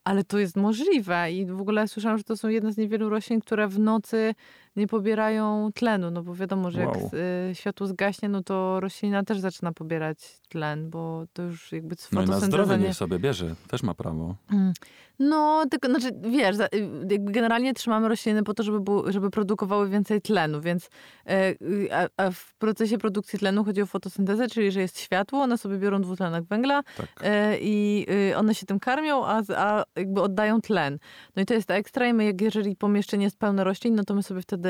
[0.04, 3.42] Ale to jest możliwe i w ogóle słyszałam, że to są jedne z niewielu roślin,
[3.42, 4.36] które w nocy
[4.76, 6.96] nie pobierają tlenu, no bo wiadomo, że Wow.
[6.96, 7.14] jak
[7.52, 10.18] y, światło zgaśnie, no to roślina też zaczyna pobierać
[10.50, 12.84] tlen, bo to już jakby No i na zdrowie nie...
[12.84, 14.36] niech sobie bierze, też ma prawo.
[14.52, 14.74] Mm.
[15.20, 16.68] No, tylko, znaczy, wiesz, y,
[17.12, 20.90] jakby generalnie trzymamy rośliny po to, żeby, było, żeby produkowały więcej tlenu, więc
[21.26, 25.42] e, y, a, a w procesie produkcji tlenu chodzi o fotosyntezę, czyli że jest światło,
[25.42, 27.08] one sobie biorą dwutlenek węgla Tak.
[27.24, 28.06] e, i
[28.38, 30.98] one się tym karmią, a, a jakby oddają tlen.
[31.36, 34.14] No i to jest ekstra i my, jak jeżeli pomieszczenie jest pełne roślin, no to
[34.14, 34.65] my sobie wtedy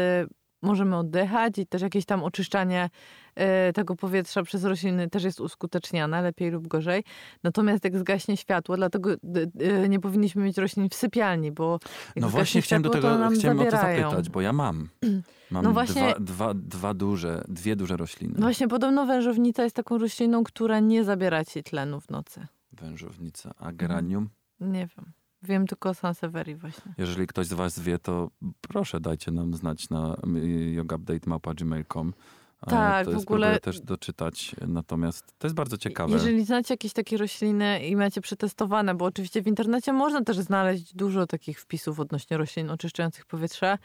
[0.62, 2.90] możemy oddychać i też jakieś tam oczyszczanie
[3.36, 7.04] e, tego powietrza przez rośliny też jest uskuteczniane, lepiej lub gorzej.
[7.44, 9.48] Natomiast jak zgaśnie światło, dlatego d-
[9.90, 11.80] nie powinniśmy mieć roślin w sypialni, bo
[12.16, 14.90] No właśnie chciałem do światło, to tego, chciałem o to zapytać, bo ja mam.
[15.52, 18.34] Mam No właśnie- dwa, dwa, dwa duże, dwie duże rośliny.
[18.38, 22.48] No właśnie, podobno wężownica jest taką rośliną, która nie zabiera ci tlenu w nocy.
[22.72, 24.30] Wężownica, a geranium?
[24.60, 25.06] Nie wiem.
[25.46, 26.94] Wiem tylko o Sansevierii właśnie.
[26.98, 28.30] Jeżeli ktoś z was wie, to
[28.62, 32.14] proszę dajcie nam znać na y, yogupdate.gmail.com.
[32.62, 36.14] A Tak, to w ogóle- też doczytać, natomiast to jest bardzo ciekawe.
[36.14, 40.96] Jeżeli znacie jakieś takie rośliny i macie przetestowane, bo oczywiście w internecie można też znaleźć
[40.96, 43.78] dużo takich wpisów odnośnie roślin oczyszczających powietrze,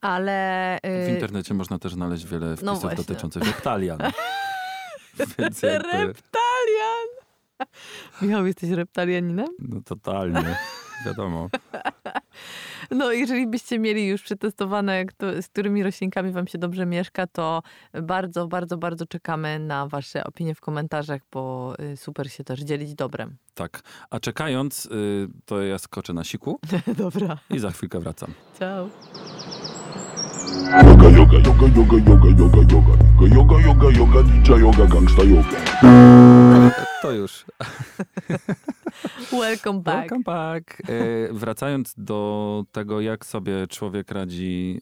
[0.00, 0.78] ale...
[0.84, 2.96] W y, internecie można też znaleźć wiele wpisów właśnie.
[3.04, 3.98] dotyczących reptalian.
[5.38, 7.08] Więc jakby, Reptalian!
[8.22, 9.46] Michał, jesteś reptalianinem?
[9.58, 10.56] no totalnie,
[11.06, 11.48] wiadomo.
[12.90, 17.26] No, jeżeli byście mieli już przetestowane, jak to, z którymi roślinkami wam się dobrze mieszka,
[17.26, 17.62] to
[18.02, 22.94] bardzo, bardzo, bardzo czekamy na wasze opinie w komentarzach, bo y, super się też dzielić
[22.94, 23.36] dobrem.
[23.54, 26.60] Tak, a czekając, y, to ja skoczę na siku
[26.98, 28.34] Dobra, i za chwilkę wracam.
[28.58, 28.88] ciao.
[30.86, 33.34] Yoga, yoga, yoga, yoga, yoga, yoga, yoga.
[33.34, 36.49] Yoga, yoga, yoga, ninja yoga, gangsta yoga.
[37.02, 37.44] To już.
[39.32, 39.98] Welcome back.
[40.10, 40.80] Welcome back.
[40.80, 44.80] E, wracając do tego, jak sobie człowiek radzi,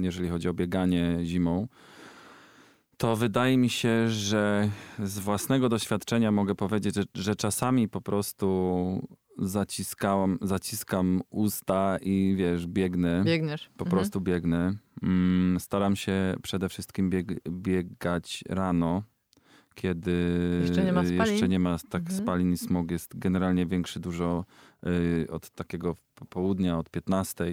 [0.00, 1.68] jeżeli chodzi o bieganie zimą,
[2.96, 9.08] to wydaje mi się, że z własnego doświadczenia mogę powiedzieć, że, że czasami po prostu
[9.38, 13.22] zaciskałam, zaciskam usta i wiesz, biegnę.
[13.24, 13.70] Biegniesz.
[13.76, 13.90] Po Mhm.
[13.90, 14.74] prostu biegnę.
[15.02, 19.02] Mm, staram się przede wszystkim bieg, biegać rano,
[19.74, 20.12] kiedy
[20.62, 21.32] Jeszcze nie ma spalin.
[21.32, 22.18] jeszcze nie ma tak Mhm.
[22.22, 24.44] spalin i smog jest generalnie większy dużo
[24.86, 27.44] y, od takiego popołudnia, od 15.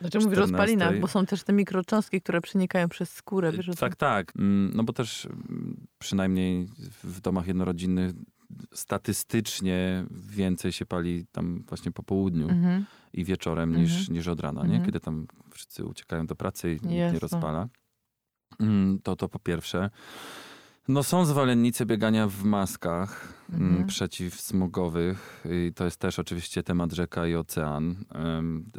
[0.00, 0.54] Znaczy mówisz o 14.
[0.56, 3.52] spalinach, bo są też te mikrocząstki, które przenikają przez skórę.
[3.52, 3.78] Wiesz, o tym?
[3.80, 4.32] tak, tak.
[4.36, 6.66] Mm, No bo też mm, przynajmniej
[7.04, 8.12] w domach jednorodzinnych
[8.74, 12.84] statystycznie więcej się pali tam właśnie po południu Mhm.
[13.12, 14.16] i wieczorem niż, Mhm.
[14.16, 14.80] niż od rana, Mhm.
[14.80, 14.86] nie?
[14.86, 17.68] Kiedy tam wszyscy uciekają do pracy i nikt nie rozpala.
[18.60, 19.90] Mm, To to po pierwsze.
[20.88, 23.32] No są zwolennicy biegania w maskach.
[23.52, 23.86] mm, Mhm.
[23.86, 25.44] przeciwsmogowych.
[25.50, 27.96] I to jest też oczywiście temat rzeka i ocean.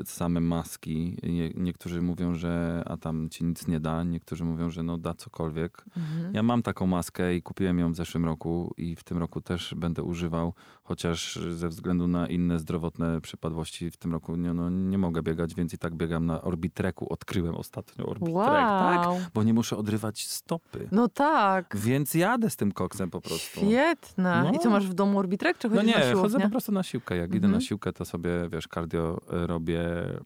[0.05, 1.17] Same maski.
[1.23, 4.03] Nie, niektórzy mówią, że a tam ci nic nie da.
[4.03, 5.85] Niektórzy mówią, że no da cokolwiek.
[5.97, 6.33] Mhm.
[6.33, 9.75] Ja mam taką maskę i kupiłem ją w zeszłym roku i w tym roku też
[9.77, 14.97] będę używał, chociaż ze względu na inne zdrowotne przypadłości w tym roku nie, no, nie
[14.97, 17.13] mogę biegać, więc i tak biegam na Orbitreku.
[17.13, 19.07] Odkryłem ostatnio Orbitrek, tak?
[19.07, 19.17] Wow.
[19.33, 20.87] Bo nie muszę odrywać stopy.
[20.91, 21.77] No tak.
[21.77, 23.59] Więc jadę z tym koksem po prostu.
[23.59, 24.51] Świetne.
[24.55, 24.71] I co, No.
[24.75, 26.21] masz w domu orbitrek, czy No chodzisz na nie, siłownię?
[26.21, 27.17] chodzę po prostu na siłkę.
[27.17, 27.53] Jak idę Mhm.
[27.53, 29.81] na siłkę, to sobie, wiesz, cardio y, robię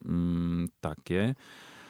[0.05, 1.35] mm, takie.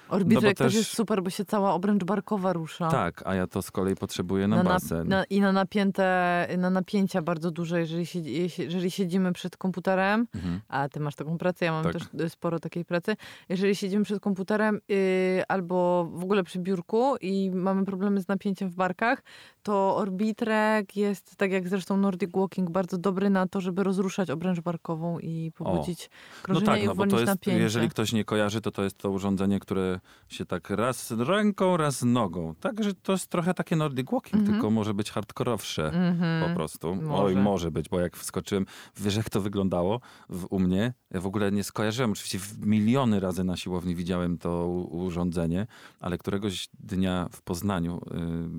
[0.10, 2.88] Orbitrek no też jest super, bo się cała obręcz barkowa rusza.
[2.90, 5.08] Tak, a ja to z kolei potrzebuję na, basen.
[5.08, 10.62] na, I na napięte, na napięcia bardzo duże, jeżeli, siedzi, jeżeli siedzimy przed komputerem, Mhm.
[10.68, 11.94] a ty masz taką pracę, ja mam Tak.
[11.94, 13.16] też sporo takiej pracy.
[13.50, 18.70] Jeżeli siedzimy przed komputerem y, albo w ogóle przy biurku i mamy problemy z napięciem
[18.70, 19.24] w barkach,
[19.64, 24.60] to orbitrek jest, tak jak zresztą Nordic Walking, bardzo dobry na to, żeby rozruszać obręcz
[24.60, 27.60] barkową i pobudzić No krążenie tak, i no bo uwolnić to jest, napięcie.
[27.62, 29.97] jeżeli ktoś nie kojarzy, to to jest to urządzenie, które
[30.28, 32.56] się tak raz ręką, raz nogą.
[32.56, 34.54] Także to jest trochę takie Nordic Walking, Mhm.
[34.54, 35.86] tylko może być hardkorowsze.
[35.86, 36.50] Mhm.
[36.50, 36.96] Po prostu.
[36.96, 37.24] Może.
[37.24, 38.66] Oj, może być, bo jak wskoczyłem,
[38.98, 40.94] wiesz jak to wyglądało w, u mnie?
[41.12, 45.68] Ja w ogóle nie skojarzyłem, oczywiście miliony razy na siłowni widziałem to urządzenie,
[46.00, 47.98] ale któregoś dnia w Poznaniu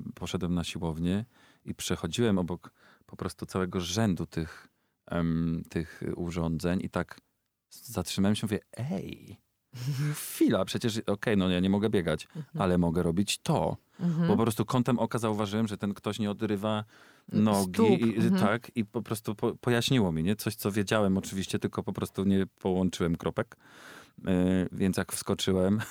[0.09, 1.25] y, poszedłem na siłownię
[1.65, 2.71] i przechodziłem obok
[3.05, 4.67] po prostu całego rzędu tych,
[5.69, 7.19] tych urządzeń i tak
[7.69, 9.37] zatrzymałem się i mówię, ej,
[10.13, 12.27] chwila, przecież okej, no ja nie mogę biegać,
[12.57, 13.77] ale mogę robić to.
[13.99, 14.27] Mhm.
[14.27, 16.83] Bo po prostu kątem oka zauważyłem, że ten ktoś nie odrywa
[17.31, 18.01] nogi.
[18.01, 18.41] I, mhm.
[18.41, 20.35] Tak, i po prostu po, pojaśniło mi, nie?
[20.35, 23.57] Coś, co wiedziałem oczywiście, tylko po prostu nie połączyłem kropek.
[24.23, 24.33] Yy,
[24.71, 25.81] więc jak wskoczyłem,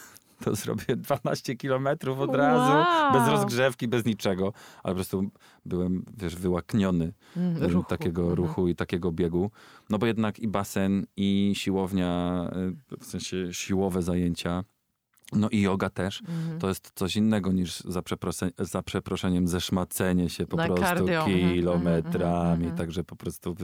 [0.44, 3.12] to zrobię 12 kilometrów od razu, Wow.
[3.12, 4.52] bez rozgrzewki, bez niczego.
[4.82, 5.30] Ale po prostu
[5.66, 7.88] byłem, wiesz, wyłakniony Mm, ruchu.
[7.88, 8.36] takiego Mhm.
[8.38, 9.50] ruchu i takiego biegu.
[9.90, 12.44] No bo jednak i basen, i siłownia,
[12.92, 14.64] y, w sensie siłowe zajęcia,
[15.32, 16.20] no i yoga też.
[16.20, 16.58] Mhm.
[16.58, 21.24] To jest coś innego niż za, przeprosze, za przeproszeniem zeszmacenie się po Na prostu cardio.
[21.26, 22.34] Mhm, kilometrami.
[22.34, 22.76] mhm, mhm.
[22.76, 23.56] Także po prostu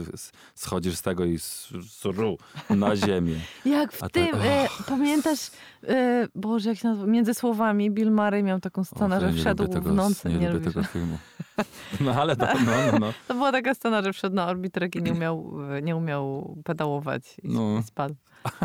[0.55, 2.37] schodzisz z tego i sru
[2.69, 3.35] na ziemię.
[3.65, 5.51] Jak w A tym, tak- e, pamiętasz,
[5.83, 9.67] e, Boże, jak się nazywa, między słowami Bill Murray miał taką scenę, ja że wszedł
[9.67, 10.29] tego, w nocy.
[10.29, 11.17] Nie, Nie lubię tego filmu.
[12.01, 13.13] No ale to, no, no, no.
[13.27, 17.47] To była taka scena, że wszedł na orbitrek i nie umiał, nie umiał pedałować i,
[17.53, 17.83] No.
[17.83, 18.15] spadł.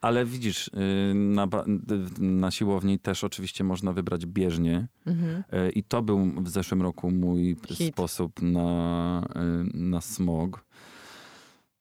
[0.00, 1.64] Ale widzisz, y, na, ba-
[2.18, 4.86] na siłowni też oczywiście można wybrać bieżnię.
[5.06, 5.44] Mhm.
[5.52, 7.92] E, I to był w zeszłym roku mój Hit.
[7.94, 10.64] sposób na, y, na smog.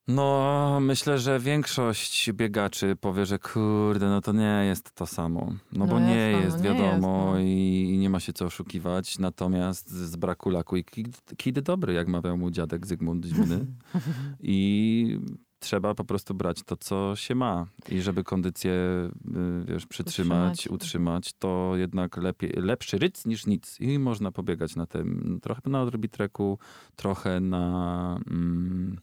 [0.07, 5.45] No, myślę, że większość biegaczy powie, że kurde, no to nie jest to samo.
[5.71, 7.39] No, No bo nie no, jest, nie wiadomo, jest, no.
[7.39, 9.19] i, nie ma się co oszukiwać.
[9.19, 13.65] Natomiast z braku laku i kid, kid dobry, jak mawiał mu dziadek Zygmunt Zimny.
[14.39, 15.19] I
[15.59, 17.65] trzeba po prostu brać to, co się ma.
[17.89, 20.81] I żeby kondycję, y, wiesz, przytrzymać, Utrzymać.
[20.81, 23.77] utrzymać, to jednak lepiej, lepszy ryc niż nic.
[23.79, 26.59] I można pobiegać na tym, trochę na odrobitreku,
[26.95, 28.97] trochę na, mm,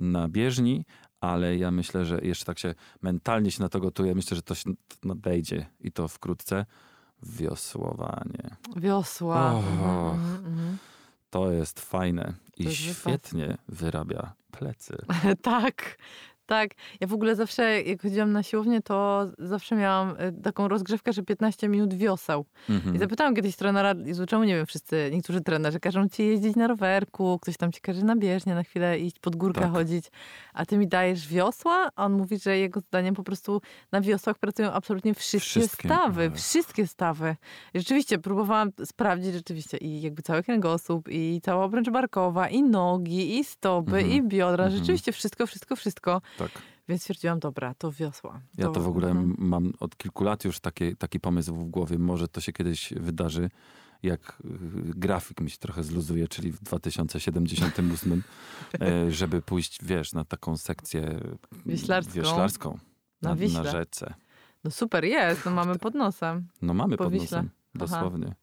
[0.00, 0.84] na bieżni,
[1.20, 4.14] ale ja myślę, że jeszcze tak się mentalnie się na to gotuję.
[4.14, 4.70] Myślę, że to się
[5.04, 6.66] nadejdzie i to wkrótce.
[7.22, 8.56] Wiosłowanie.
[8.76, 9.52] Wiosła.
[9.52, 9.64] Och.
[9.64, 10.78] Mhm, mhm, mhm.
[11.30, 14.96] To jest fajne i świetnie wyrabia plecy.
[15.42, 15.98] tak,
[16.50, 16.70] tak.
[17.00, 21.22] Ja w ogóle zawsze, jak chodziłam na siłownię, to zawsze miałam e, taką rozgrzewkę, że
[21.22, 22.44] 15 minut wioseł.
[22.70, 22.94] Mhm.
[22.96, 26.66] I zapytałam kiedyś trenera, Jezu, czemu nie wiem, wszyscy, niektórzy trenerzy każą ci jeździć na
[26.66, 29.72] rowerku, ktoś tam ci każe na bieżnię na chwilę iść pod górkę Tak.
[29.72, 30.04] chodzić,
[30.54, 31.90] a ty mi dajesz wiosła?
[31.96, 33.60] A on mówi, że jego zdaniem po prostu
[33.92, 36.38] na wiosłach pracują absolutnie wszystkie, Wszystkie, stawy, tak.
[36.38, 37.36] wszystkie stawy.
[37.74, 43.38] I rzeczywiście próbowałam sprawdzić rzeczywiście i jakby cały kręgosłup, i cała obręcz barkowa, i nogi,
[43.38, 44.10] i stopy, Mhm.
[44.10, 44.80] i biodra, Mhm.
[44.80, 46.20] rzeczywiście wszystko, wszystko, wszystko.
[46.40, 46.62] Tak.
[46.88, 48.40] Więc stwierdziłam, dobra, to wiosła.
[48.58, 49.34] Ja to w ogóle mhm.
[49.38, 51.98] mam od kilku lat już taki, taki pomysł w głowie.
[51.98, 53.50] Może to się kiedyś wydarzy,
[54.02, 54.48] jak y,
[54.96, 58.22] grafik mi się trochę zluzuje, czyli w 2078,
[58.80, 61.20] e, żeby pójść, wiesz, na taką sekcję
[61.66, 62.12] Wioślarską.
[62.12, 62.78] wioślarską
[63.22, 63.62] Na na, Wiśle.
[63.62, 64.14] na rzece.
[64.64, 66.48] No super jest, no mamy pod nosem.
[66.62, 67.24] No mamy Po pod Wiśle.
[67.24, 67.86] nosem, Aha.
[67.86, 68.34] dosłownie.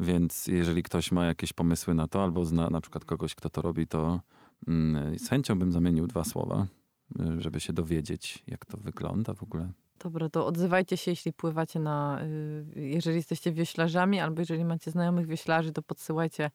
[0.00, 3.62] Więc jeżeli ktoś ma jakieś pomysły na to, albo zna na przykład kogoś, kto to
[3.62, 4.20] robi, to
[4.68, 6.66] mm, z chęcią bym zamienił dwa słowa,
[7.38, 9.68] żeby się dowiedzieć, jak to wygląda w ogóle.
[9.98, 12.20] Dobra, to odzywajcie się, jeśli pływacie na,
[12.76, 16.50] y, jeżeli jesteście wioślarzami, albo jeżeli macie znajomych wioślarzy, to podsyłajcie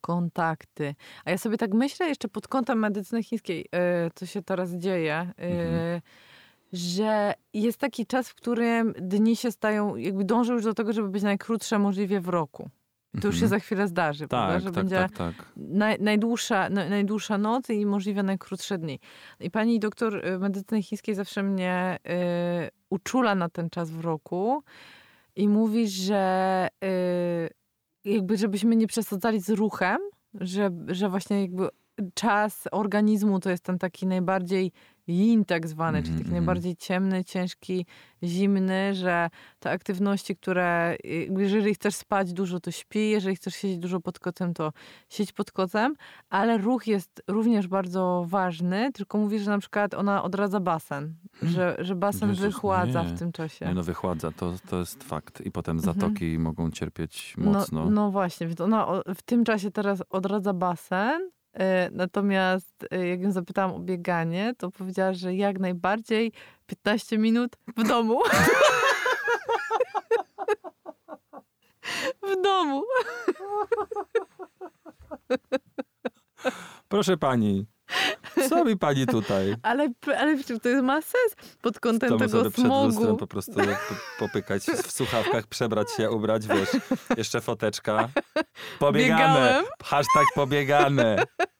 [0.00, 0.94] kontakty.
[1.24, 3.66] A ja sobie tak myślę jeszcze pod kątem medycyny chińskiej, y,
[4.14, 6.00] co się teraz dzieje, y, Mhm.
[6.72, 11.08] że jest taki czas, w którym dni się stają, jakby dążą już do tego, żeby
[11.08, 12.70] być najkrótsze możliwie w roku.
[13.20, 14.28] To już się za chwilę zdarzy?
[14.28, 15.34] Tak, że tak, będzie tak, tak.
[15.56, 19.00] naj, najdłuższa, na, najdłuższa noc i możliwie najkrótsze dni.
[19.40, 21.98] I pani doktor y, medycyny chińskiej zawsze mnie
[22.66, 24.62] y, uczula na ten czas w roku
[25.36, 27.48] i mówi, że y,
[28.04, 29.98] jakby żebyśmy nie przesadzali z ruchem,
[30.34, 31.68] że, że właśnie jakby
[32.14, 34.72] czas organizmu to jest ten taki najbardziej
[35.08, 37.86] yin tak zwany, czyli taki Mhm, najbardziej ciemny, ciężki,
[38.24, 39.28] zimny, że
[39.58, 40.96] te aktywności, które
[41.38, 44.72] jeżeli chcesz spać dużo, to śpi, jeżeli chcesz siedzieć dużo pod kocem, to
[45.08, 45.94] siedź pod kocem,
[46.30, 51.76] ale ruch jest również bardzo ważny, tylko mówi, że na przykład ona odradza basen, że,
[51.78, 53.08] że basen Jezus, wychładza nie.
[53.08, 53.66] w tym czasie.
[53.66, 55.40] Nie, no wychładza, to, to jest fakt.
[55.46, 55.94] I potem Mhm.
[55.94, 57.84] zatoki mogą cierpieć mocno.
[57.84, 61.30] No, no właśnie, więc ona w tym czasie teraz odradza basen.
[61.56, 66.32] Y, Natomiast y, jak ją zapytałam o bieganie, to powiedziała, że jak najbardziej
[66.66, 68.20] 15 minut w domu.
[72.22, 72.82] w domu.
[76.88, 77.66] Proszę pani,
[78.48, 79.54] co mi pani tutaj?
[79.62, 83.16] Ale, ale to ma sens pod kątem tego sobie przed lustrem smogu.
[83.16, 83.64] po prostu po-
[84.18, 86.70] popykać w słuchawkach, przebrać się, ubrać, wiesz,
[87.16, 88.08] jeszcze foteczka.
[88.78, 89.22] Pobiegane.
[89.24, 89.64] Biegałem.
[89.84, 91.16] Hashtag pobiegane.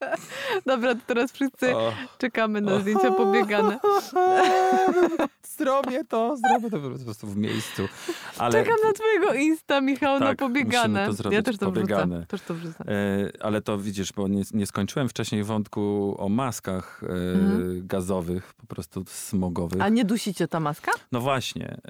[0.66, 1.92] Dobra, to teraz wszyscy O.
[2.18, 3.78] czekamy na zdjęcia pobiegane.
[5.58, 7.88] Zrobię to, zrobię to po prostu w miejscu.
[8.38, 10.88] Ale, Czekam na twojego Insta, Michał, na Tak, pobiegane.
[10.88, 12.16] musimy to zrobić, ja też to pobiegane.
[12.16, 12.26] wrzucę.
[12.26, 12.84] Też to wrzucę.
[12.88, 17.87] e, ale to widzisz, bo nie, nie skończyłem wcześniej wątku o maskach e, Mhm.
[17.87, 19.81] gazowych, po prostu smogowych.
[19.83, 20.92] A nie dusicie ta maska?
[21.12, 21.81] No właśnie,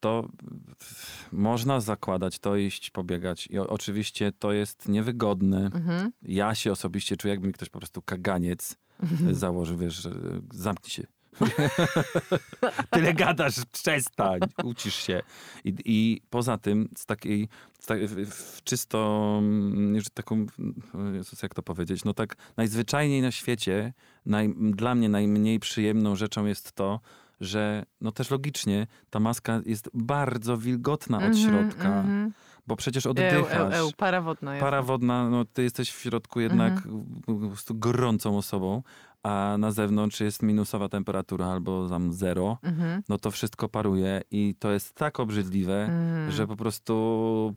[0.00, 0.28] to
[1.32, 3.46] można zakładać to, iść pobiegać.
[3.50, 5.70] I o, oczywiście to jest niewygodne.
[5.74, 6.12] Mhm.
[6.22, 8.76] Ja się osobiście czuję, jakby mi ktoś po prostu kaganiec
[9.30, 10.08] założył, wiesz,
[10.52, 11.06] zamknij się.
[12.90, 15.22] Tyle gadasz, przestań, ucisz się.
[15.64, 17.48] I, i poza tym, z takiej,
[17.80, 20.46] z tak, w, czysto, mm, już taką,
[21.14, 23.92] Jezus, jak to powiedzieć, no tak najzwyczajniej na świecie,
[24.26, 27.00] naj, dla mnie najmniej przyjemną rzeczą jest to,
[27.40, 32.32] że no też logicznie ta maska jest bardzo wilgotna od Mhm, środka, mhm.
[32.66, 33.52] Bo przecież Eł, oddychasz.
[33.52, 34.64] eł, eł, para wodna jest.
[34.64, 37.04] Para wodna, no ty jesteś w środku jednak Mhm.
[37.26, 38.82] po prostu gorącą osobą,
[39.22, 43.02] a na zewnątrz jest minusowa temperatura albo tam zero, Mhm.
[43.08, 46.30] no to wszystko paruje i to jest tak obrzydliwe, Mm.
[46.30, 47.54] że po prostu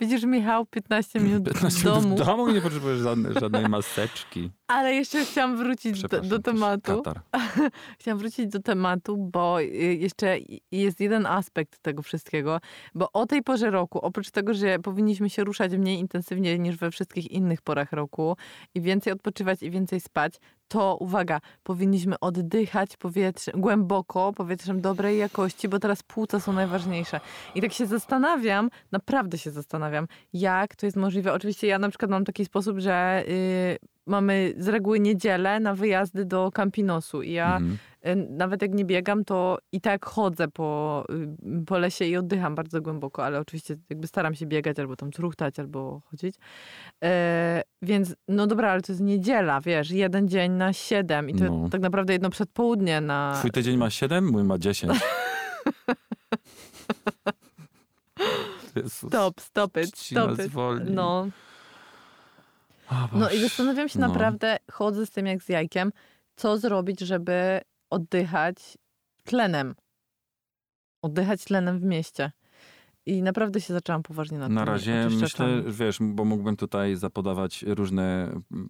[0.00, 2.16] Widzisz, Michał, 15 minut 15 w minut domu.
[2.16, 4.50] w domu nie potrzebujesz żadnej, żadnej maseczki.
[4.72, 7.02] Ale jeszcze chciałam wrócić do, do tematu.
[7.98, 9.64] Chciałam wrócić do tematu, bo y,
[10.00, 10.36] jeszcze
[10.72, 12.60] jest jeden aspekt tego wszystkiego,
[12.94, 16.90] bo o tej porze roku, oprócz tego, że powinniśmy się ruszać mniej intensywnie niż we
[16.90, 18.36] wszystkich innych porach roku
[18.74, 20.34] i więcej odpoczywać i więcej spać,
[20.68, 27.20] to uwaga, powinniśmy oddychać powietrzem, głęboko, powietrzem dobrej jakości, bo teraz płuca są najważniejsze.
[27.54, 31.32] I tak się zastanawiam, naprawdę się zastanawiam, jak to jest możliwe.
[31.32, 36.24] Oczywiście ja na przykład mam taki sposób, że y, mamy z reguły niedzielę na wyjazdy
[36.24, 37.78] do Campinosu i ja Mhm.
[38.06, 42.54] y, nawet jak nie biegam, to i tak chodzę po, y, po lesie i oddycham
[42.54, 46.36] bardzo głęboko, ale oczywiście jakby staram się biegać albo tam truchtać, albo chodzić.
[47.04, 51.44] E, więc no dobra, ale to jest niedziela, wiesz, jeden dzień na siedem i to
[51.44, 51.68] No.
[51.68, 53.34] tak naprawdę jedno przedpołudnie na...
[53.38, 54.92] Twój tydzień ma 7, mój ma 10.
[58.76, 59.08] Jezus.
[59.10, 60.52] Stop, stop it, stop it.
[60.90, 61.26] No.
[63.12, 64.08] No i zastanawiam się No.
[64.08, 65.92] naprawdę, chodzę z tym jak z jajkiem,
[66.36, 68.78] co zrobić, żeby oddychać
[69.24, 69.74] tlenem.
[71.02, 72.32] Oddychać tlenem w mieście.
[73.06, 78.22] I naprawdę się zaczęłam poważnie nad Na razie myślę, wiesz, bo mógłbym tutaj zapodawać różne
[78.52, 78.68] mm,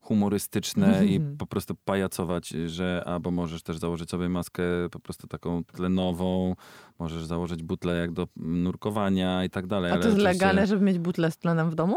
[0.00, 5.64] humorystyczne i po prostu pajacować, że albo możesz też założyć sobie maskę po prostu taką
[5.64, 6.54] tlenową,
[6.98, 9.92] możesz założyć butlę jak do nurkowania i tak dalej.
[9.92, 11.96] A to jest legalne, żeby mieć butlę z tlenem w domu?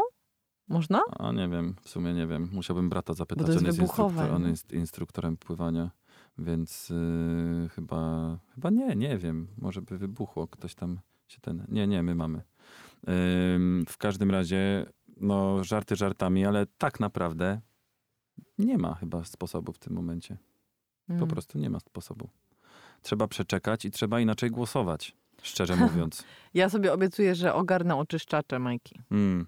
[0.70, 1.02] Można?
[1.18, 2.48] A nie wiem, w sumie nie wiem.
[2.52, 3.46] Musiałbym brata zapytać.
[3.48, 4.48] jest on, jest wybuchowe, instruktor, on nie?
[4.50, 5.90] jest instruktorem pływania,
[6.38, 9.48] więc yy, chyba, chyba nie, nie wiem.
[9.58, 11.64] Może by wybuchło, ktoś tam się ten...
[11.68, 12.42] Nie, nie, my mamy.
[13.54, 17.60] Ym, w każdym razie, no żarty żartami, ale tak naprawdę
[18.58, 20.36] nie ma chyba sposobu w tym momencie.
[21.06, 21.28] Po Mm.
[21.28, 22.28] prostu nie ma sposobu.
[23.02, 26.24] Trzeba przeczekać i trzeba inaczej głosować, szczerze mówiąc.
[26.54, 29.00] Ja sobie obiecuję, że ogarnę oczyszczacze, Majki.
[29.10, 29.46] Mm.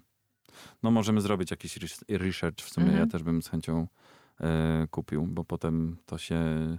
[0.83, 2.87] No możemy zrobić jakiś res- research w sumie.
[2.87, 3.05] Mhm.
[3.05, 3.87] Ja też bym z chęcią
[4.41, 6.77] e, kupił, bo potem to się e,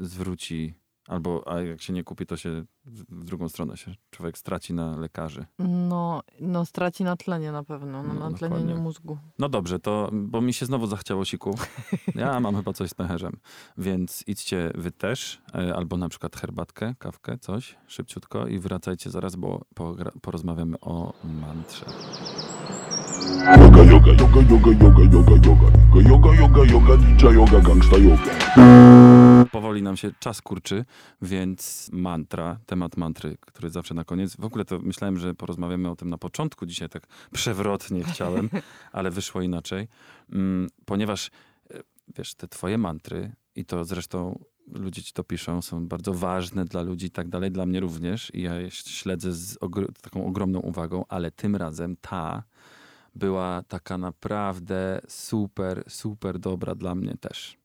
[0.00, 0.74] zwróci
[1.08, 4.96] Albo, a jak się nie kupi, to się w drugą stronę się człowiek straci na
[4.96, 5.46] lekarzy.
[5.58, 9.18] No, no straci na tlenie na pewno, no, No, na tlenieniu mózgu.
[9.38, 11.58] No dobrze, to, bo mi się znowu zachciało siku.
[12.14, 13.36] Ja mam chyba coś z pęcherzem.
[13.78, 19.36] Więc idźcie wy też, e, albo na przykład herbatkę, kawkę, coś, szybciutko i wracajcie zaraz,
[19.36, 19.64] bo
[20.22, 21.86] porozmawiamy o mantrze.
[23.36, 25.68] Yoga, yoga, yoga, yoga, yoga, yoga, yoga.
[26.10, 29.46] Yoga, yoga, yoga, ninja yoga, gangsta yoga.
[29.52, 30.84] Powoli nam się czas kurczy,
[31.22, 34.36] więc mantra, temat mantry, który zawsze na koniec.
[34.36, 36.66] W ogóle to myślałem, że porozmawiamy o tym na początku.
[36.66, 38.50] Dzisiaj tak przewrotnie chciałem,
[38.92, 39.88] ale wyszło inaczej.
[40.32, 41.30] Mm, Ponieważ,
[41.70, 41.80] e,
[42.18, 46.82] wiesz, te twoje mantry i to zresztą ludzie ci to piszą, są bardzo ważne dla
[46.82, 48.34] ludzi i tak dalej, dla mnie również.
[48.34, 52.42] I ja je śledzę z ogr- taką ogromną uwagą, ale tym razem ta
[53.20, 57.56] była taka naprawdę super, super dobra dla mnie też.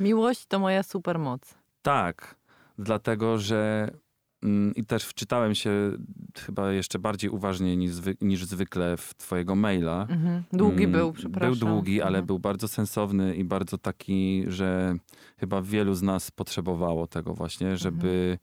[0.00, 1.54] Miłość to moja supermoc.
[1.82, 2.36] Tak,
[2.78, 3.90] dlatego że
[4.42, 5.70] mm, i też wczytałem się
[6.38, 10.06] chyba jeszcze bardziej uważnie niż, zwy, niż zwykle w twojego maila.
[10.10, 10.42] Mhm.
[10.52, 11.58] Długi Mm, był, przepraszam.
[11.58, 12.26] Był długi, ale Mhm.
[12.26, 14.94] był bardzo sensowny i bardzo taki, że
[15.36, 18.38] chyba wielu z nas potrzebowało tego właśnie, żeby Mhm.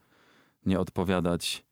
[0.65, 1.65] nie odpowiadać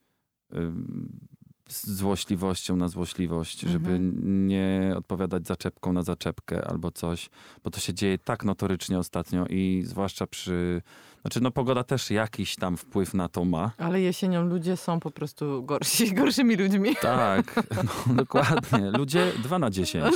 [1.70, 4.48] z złośliwością na złośliwość, żeby Mhm.
[4.48, 7.30] nie odpowiadać zaczepką na zaczepkę albo coś,
[7.64, 10.82] bo to się dzieje tak notorycznie ostatnio i zwłaszcza przy,
[11.22, 13.72] znaczy no pogoda też jakiś tam wpływ na to ma.
[13.78, 16.96] Ale jesienią ludzie są po prostu gorsi, gorszymi ludźmi.
[17.02, 17.56] Tak,
[18.08, 18.92] no, dokładnie.
[18.98, 20.16] Ludzie 2 na 10.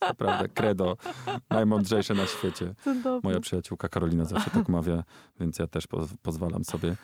[0.00, 0.96] Naprawdę, credo.
[1.50, 2.74] Najmądrzejsze na świecie.
[3.22, 5.04] Moja przyjaciółka Karolina zawsze tak mawia,
[5.40, 6.96] więc ja też poz pozwalam sobie.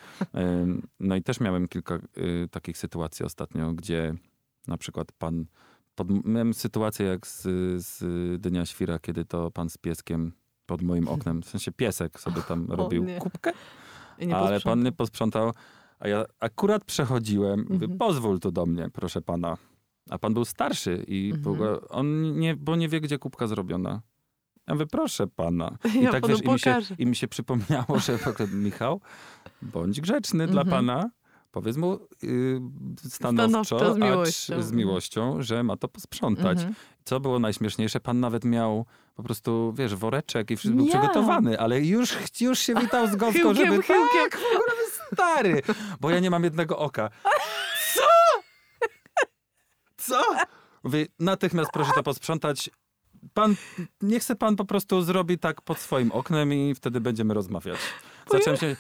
[1.00, 4.14] No i też miałem kilka y, takich sytuacji ostatnio, gdzie
[4.66, 5.44] na przykład pan.
[5.94, 7.42] Pod, miałem sytuację jak z,
[7.84, 8.00] z
[8.42, 10.32] Dnia Świra, kiedy to pan z pieskiem
[10.66, 13.18] pod moim oknem, w sensie piesek sobie tam O robił nie.
[13.18, 13.52] kubkę,
[14.20, 15.52] nie ale pan nie posprzątał.
[15.98, 17.98] A ja akurat przechodziłem, mówię, Mhm.
[17.98, 19.56] pozwól tu do mnie, proszę pana.
[20.10, 21.78] A pan był starszy i Mhm.
[21.88, 24.02] on nie, bo nie wie, gdzie kubka zrobiona.
[24.66, 25.76] Ja mówię, proszę pana.
[25.98, 28.18] I Ja tak wiesz, i mi, się, i mi się przypomniało, że
[28.52, 29.00] Michał,
[29.62, 30.86] bądź grzeczny dla Mhm.
[30.86, 31.10] pana.
[31.50, 32.60] Powiedz mu yy,
[33.08, 34.62] stanowczo, Stanowczo, z miłością.
[34.62, 36.58] z miłością, że ma to posprzątać.
[36.58, 36.74] Mhm.
[37.04, 41.80] Co było najśmieszniejsze, pan nawet miał po prostu, wiesz, woreczek i wszystko był przygotowany, ale
[41.80, 43.96] już, już się witał z gąską, żeby chyłkiem.
[44.22, 44.72] tak, w ogóle
[45.12, 45.62] stary,
[46.00, 47.10] bo ja nie mam jednego oka.
[50.06, 50.22] Co?
[50.84, 52.70] Mówię, natychmiast proszę to posprzątać.
[53.34, 53.54] Pan,
[54.02, 57.78] niech se pan po prostu zrobi tak pod swoim oknem i wtedy będziemy rozmawiać.
[58.30, 58.76] Zacząłem się,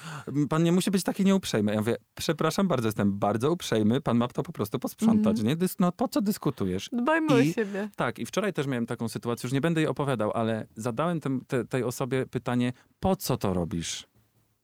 [0.48, 1.72] pan nie musi być taki nieuprzejmy.
[1.74, 5.46] Ja mówię, przepraszam bardzo, jestem bardzo uprzejmy, pan ma to po prostu posprzątać, Mhm.
[5.46, 5.56] nie?
[5.56, 6.88] Dys- No po co dyskutujesz?
[6.92, 7.88] Dbajmy o I- siebie.
[7.96, 11.40] Tak, i wczoraj też miałem taką sytuację, już nie będę jej opowiadał, ale zadałem tem,
[11.46, 14.06] te, tej osobie pytanie, po co to robisz?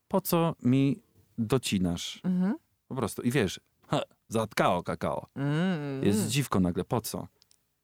[0.09, 1.03] Po co mi
[1.39, 2.21] docinasz?
[2.25, 2.55] Mhm.
[2.89, 3.23] Po prostu.
[3.23, 3.61] I wiesz,
[3.91, 5.27] ha, zatkao kakao.
[5.37, 6.05] Mm.
[6.05, 7.29] Jest dziwko nagle, po co?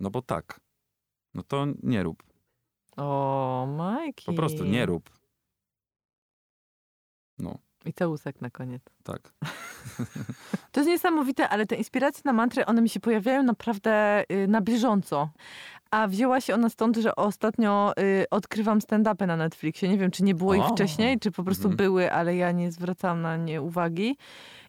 [0.01, 0.61] No bo tak.
[1.35, 2.23] No to nie rób.
[2.97, 4.27] O, Majki.
[4.27, 5.11] Po prostu nie rób.
[7.39, 8.83] No, I całusek na koniec.
[9.03, 9.33] tak.
[10.73, 14.61] To jest niesamowite, ale te inspiracje na mantry, one mi się pojawiają naprawdę y, na
[14.61, 15.31] bieżąco.
[15.91, 19.89] A wzięła się ona stąd, że ostatnio y, odkrywam stand-upy na Netflixie.
[19.89, 21.77] Nie wiem, czy nie było ich O, wcześniej, czy po prostu mhm.
[21.77, 24.17] były, ale ja nie zwracałam na nie uwagi.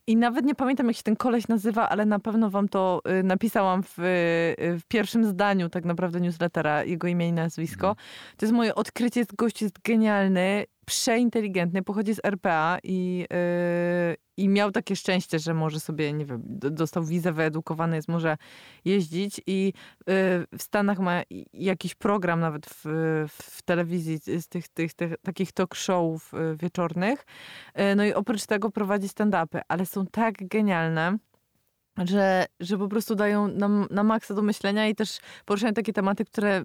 [0.09, 3.23] I nawet nie pamiętam, jak się ten koleś nazywa, ale na pewno wam to y,
[3.23, 7.95] napisałam w, y, w pierwszym zdaniu tak naprawdę newslettera, jego imię i nazwisko.
[8.37, 14.71] To jest moje odkrycie, gość jest genialny, przeinteligentny, pochodzi z RPA i, yy, i miał
[14.71, 18.37] takie szczęście, że może sobie, nie wiem, dostał wizę, wyedukowany jest, może
[18.85, 20.13] jeździć i yy,
[20.57, 21.21] w Stanach ma
[21.53, 22.83] jakiś program nawet w,
[23.27, 27.25] w telewizji z tych, tych, tych takich talk showów yy, wieczornych.
[27.75, 31.17] Yy, no i oprócz tego prowadzi stand-upy, ale są tak genialne,
[32.05, 36.25] że, że po prostu dają nam na maksa do myślenia i też poruszają takie tematy,
[36.25, 36.63] które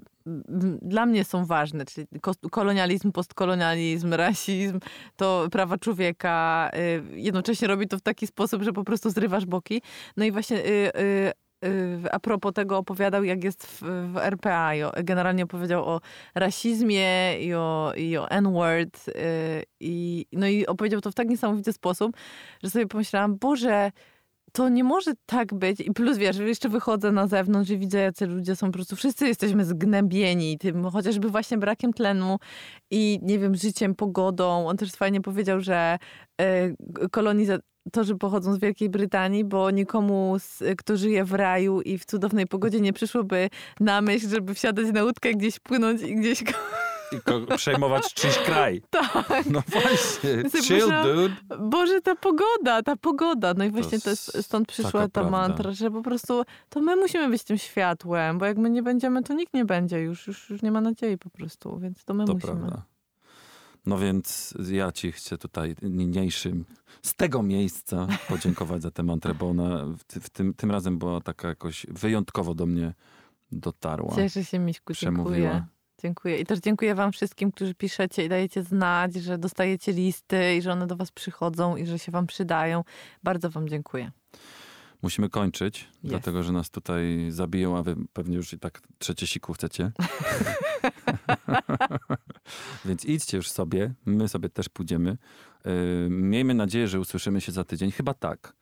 [0.82, 4.80] dla mnie są ważne, czyli ko- kolonializm, postkolonializm, rasizm,
[5.16, 6.70] to prawa człowieka.
[7.14, 9.82] y, Jednocześnie robi to w taki sposób, że po prostu zrywasz boki.
[10.16, 11.32] No i właśnie y, y,
[12.12, 14.74] a propos tego opowiadał, jak jest w, w RPA.
[14.74, 16.00] I o, generalnie opowiedział o
[16.34, 19.04] rasizmie i o, i o N-word.
[19.80, 22.16] I, no i opowiedział to w tak niesamowity sposób,
[22.62, 23.92] że sobie pomyślałam, Boże,
[24.52, 25.80] to nie może tak być.
[25.80, 29.26] I plus wiesz, jeszcze wychodzę na zewnątrz i widzę, jacy ludzie są po prostu, wszyscy
[29.26, 32.38] jesteśmy zgnębieni tym, chociażby właśnie brakiem tlenu
[32.90, 34.66] i nie wiem, życiem, pogodą.
[34.66, 35.98] On też fajnie powiedział, że
[36.40, 36.74] e,
[37.10, 42.46] kolonizatorzy pochodzą z Wielkiej Brytanii, bo nikomu, z, kto żyje w raju i w cudownej
[42.46, 43.50] pogodzie nie przyszłoby
[43.80, 46.44] na myśl, żeby wsiadać na łódkę, gdzieś płynąć i gdzieś
[47.56, 48.82] przejmować czyjś kraj.
[48.90, 49.46] Tak.
[49.50, 51.36] No właśnie, Sobie chill dude.
[51.58, 53.54] Boże, ta pogoda, ta pogoda.
[53.56, 57.28] No i właśnie to jest, stąd przyszła ta mantra, że po prostu to my musimy
[57.28, 60.62] być tym światłem, bo jak my nie będziemy, to nikt nie będzie już, już, już
[60.62, 62.52] nie ma nadziei po prostu, więc to my To musimy.
[62.52, 62.82] prawda.
[63.86, 66.64] No więc ja ci chcę tutaj niniejszym
[67.02, 71.20] z tego miejsca podziękować za tę mantrę, bo ona w, w tym, tym razem była
[71.20, 72.94] taka jakoś wyjątkowo do mnie
[73.52, 74.14] dotarła.
[74.16, 75.66] Cieszę się, Miśku, Przemówiła.
[76.02, 76.38] Dziękuję.
[76.38, 80.72] I też dziękuję wam wszystkim, którzy piszecie i dajecie znać, że dostajecie listy i że
[80.72, 82.84] one do was przychodzą i że się wam przydają.
[83.22, 84.10] Bardzo wam dziękuję.
[85.02, 89.52] Musimy kończyć, dlatego że nas tutaj zabiją, a wy pewnie już i tak trzecie siku
[89.52, 89.92] chcecie.
[92.84, 95.18] Więc idźcie już sobie, my sobie też pójdziemy.
[95.64, 95.72] Yy,
[96.10, 97.90] miejmy nadzieję, że usłyszymy się za tydzień.
[97.90, 98.54] Chyba tak.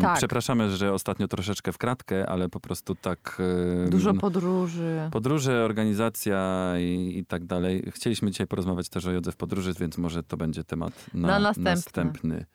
[0.00, 0.16] Tak.
[0.16, 3.42] Przepraszamy, że ostatnio troszeczkę w kratkę, ale po prostu tak...
[3.84, 5.08] yy, Dużo podróży.
[5.12, 7.82] Podróże, organizacja i, i tak dalej.
[7.94, 11.38] Chcieliśmy dzisiaj porozmawiać też o jodze w podróży, więc może to będzie temat na, Na
[11.38, 11.70] następny.
[11.70, 12.46] następny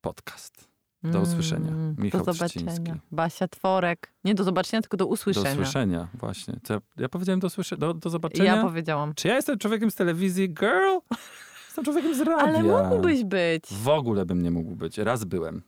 [0.00, 0.68] podcast.
[1.02, 1.68] Do usłyszenia.
[1.68, 2.96] Mm, Michał do zobaczenia.
[3.12, 4.12] Basia Tworek.
[4.24, 5.46] Nie do zobaczenia, tylko do usłyszenia.
[5.54, 6.60] Do usłyszenia, właśnie.
[6.70, 8.56] Ja, ja powiedziałem do, słysze, do, do zobaczenia?
[8.56, 9.14] Ja powiedziałam.
[9.14, 10.48] Czy ja jestem człowiekiem z telewizji?
[10.54, 10.98] Girl!
[11.66, 12.36] Jestem człowiekiem z radia.
[12.36, 13.64] Ale mógłbyś być.
[13.72, 14.98] W ogóle bym nie mógł być.
[14.98, 15.62] Raz byłem.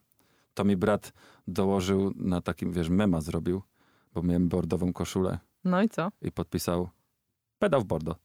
[0.59, 1.13] To mi brat
[1.49, 3.63] dołożył na takim, wiesz, mema zrobił,
[4.15, 6.09] bo miałem bordową koszulę No i co?
[6.23, 6.89] i podpisał
[7.59, 8.15] pedał w bordo.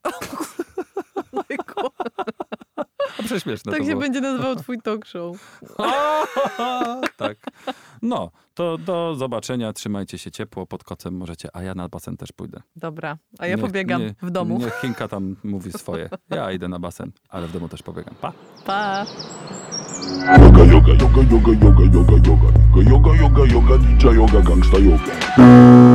[3.19, 4.01] A prześmieszne tak to się było.
[4.01, 5.61] będzie nazywał twój talk show.
[7.17, 7.37] tak.
[8.01, 9.73] No, to do zobaczenia.
[9.73, 10.65] Trzymajcie się ciepło.
[10.65, 12.61] Pod kocem możecie, a ja na basen też pójdę.
[12.75, 14.57] Dobra, a ja Niech- pobiegam nie- w domu.
[14.59, 16.09] Niech Chinka tam mówi swoje.
[16.29, 18.15] Ja idę na basen, ale w domu też pobiegam.
[18.21, 18.33] Pa!
[18.65, 19.05] Pa!
[20.03, 25.92] Yoga, yoga, yoga, yoga, yoga, yoga, yoga, yoga, yoga, yoga, yoga, ninja yoga, gangsta yoga.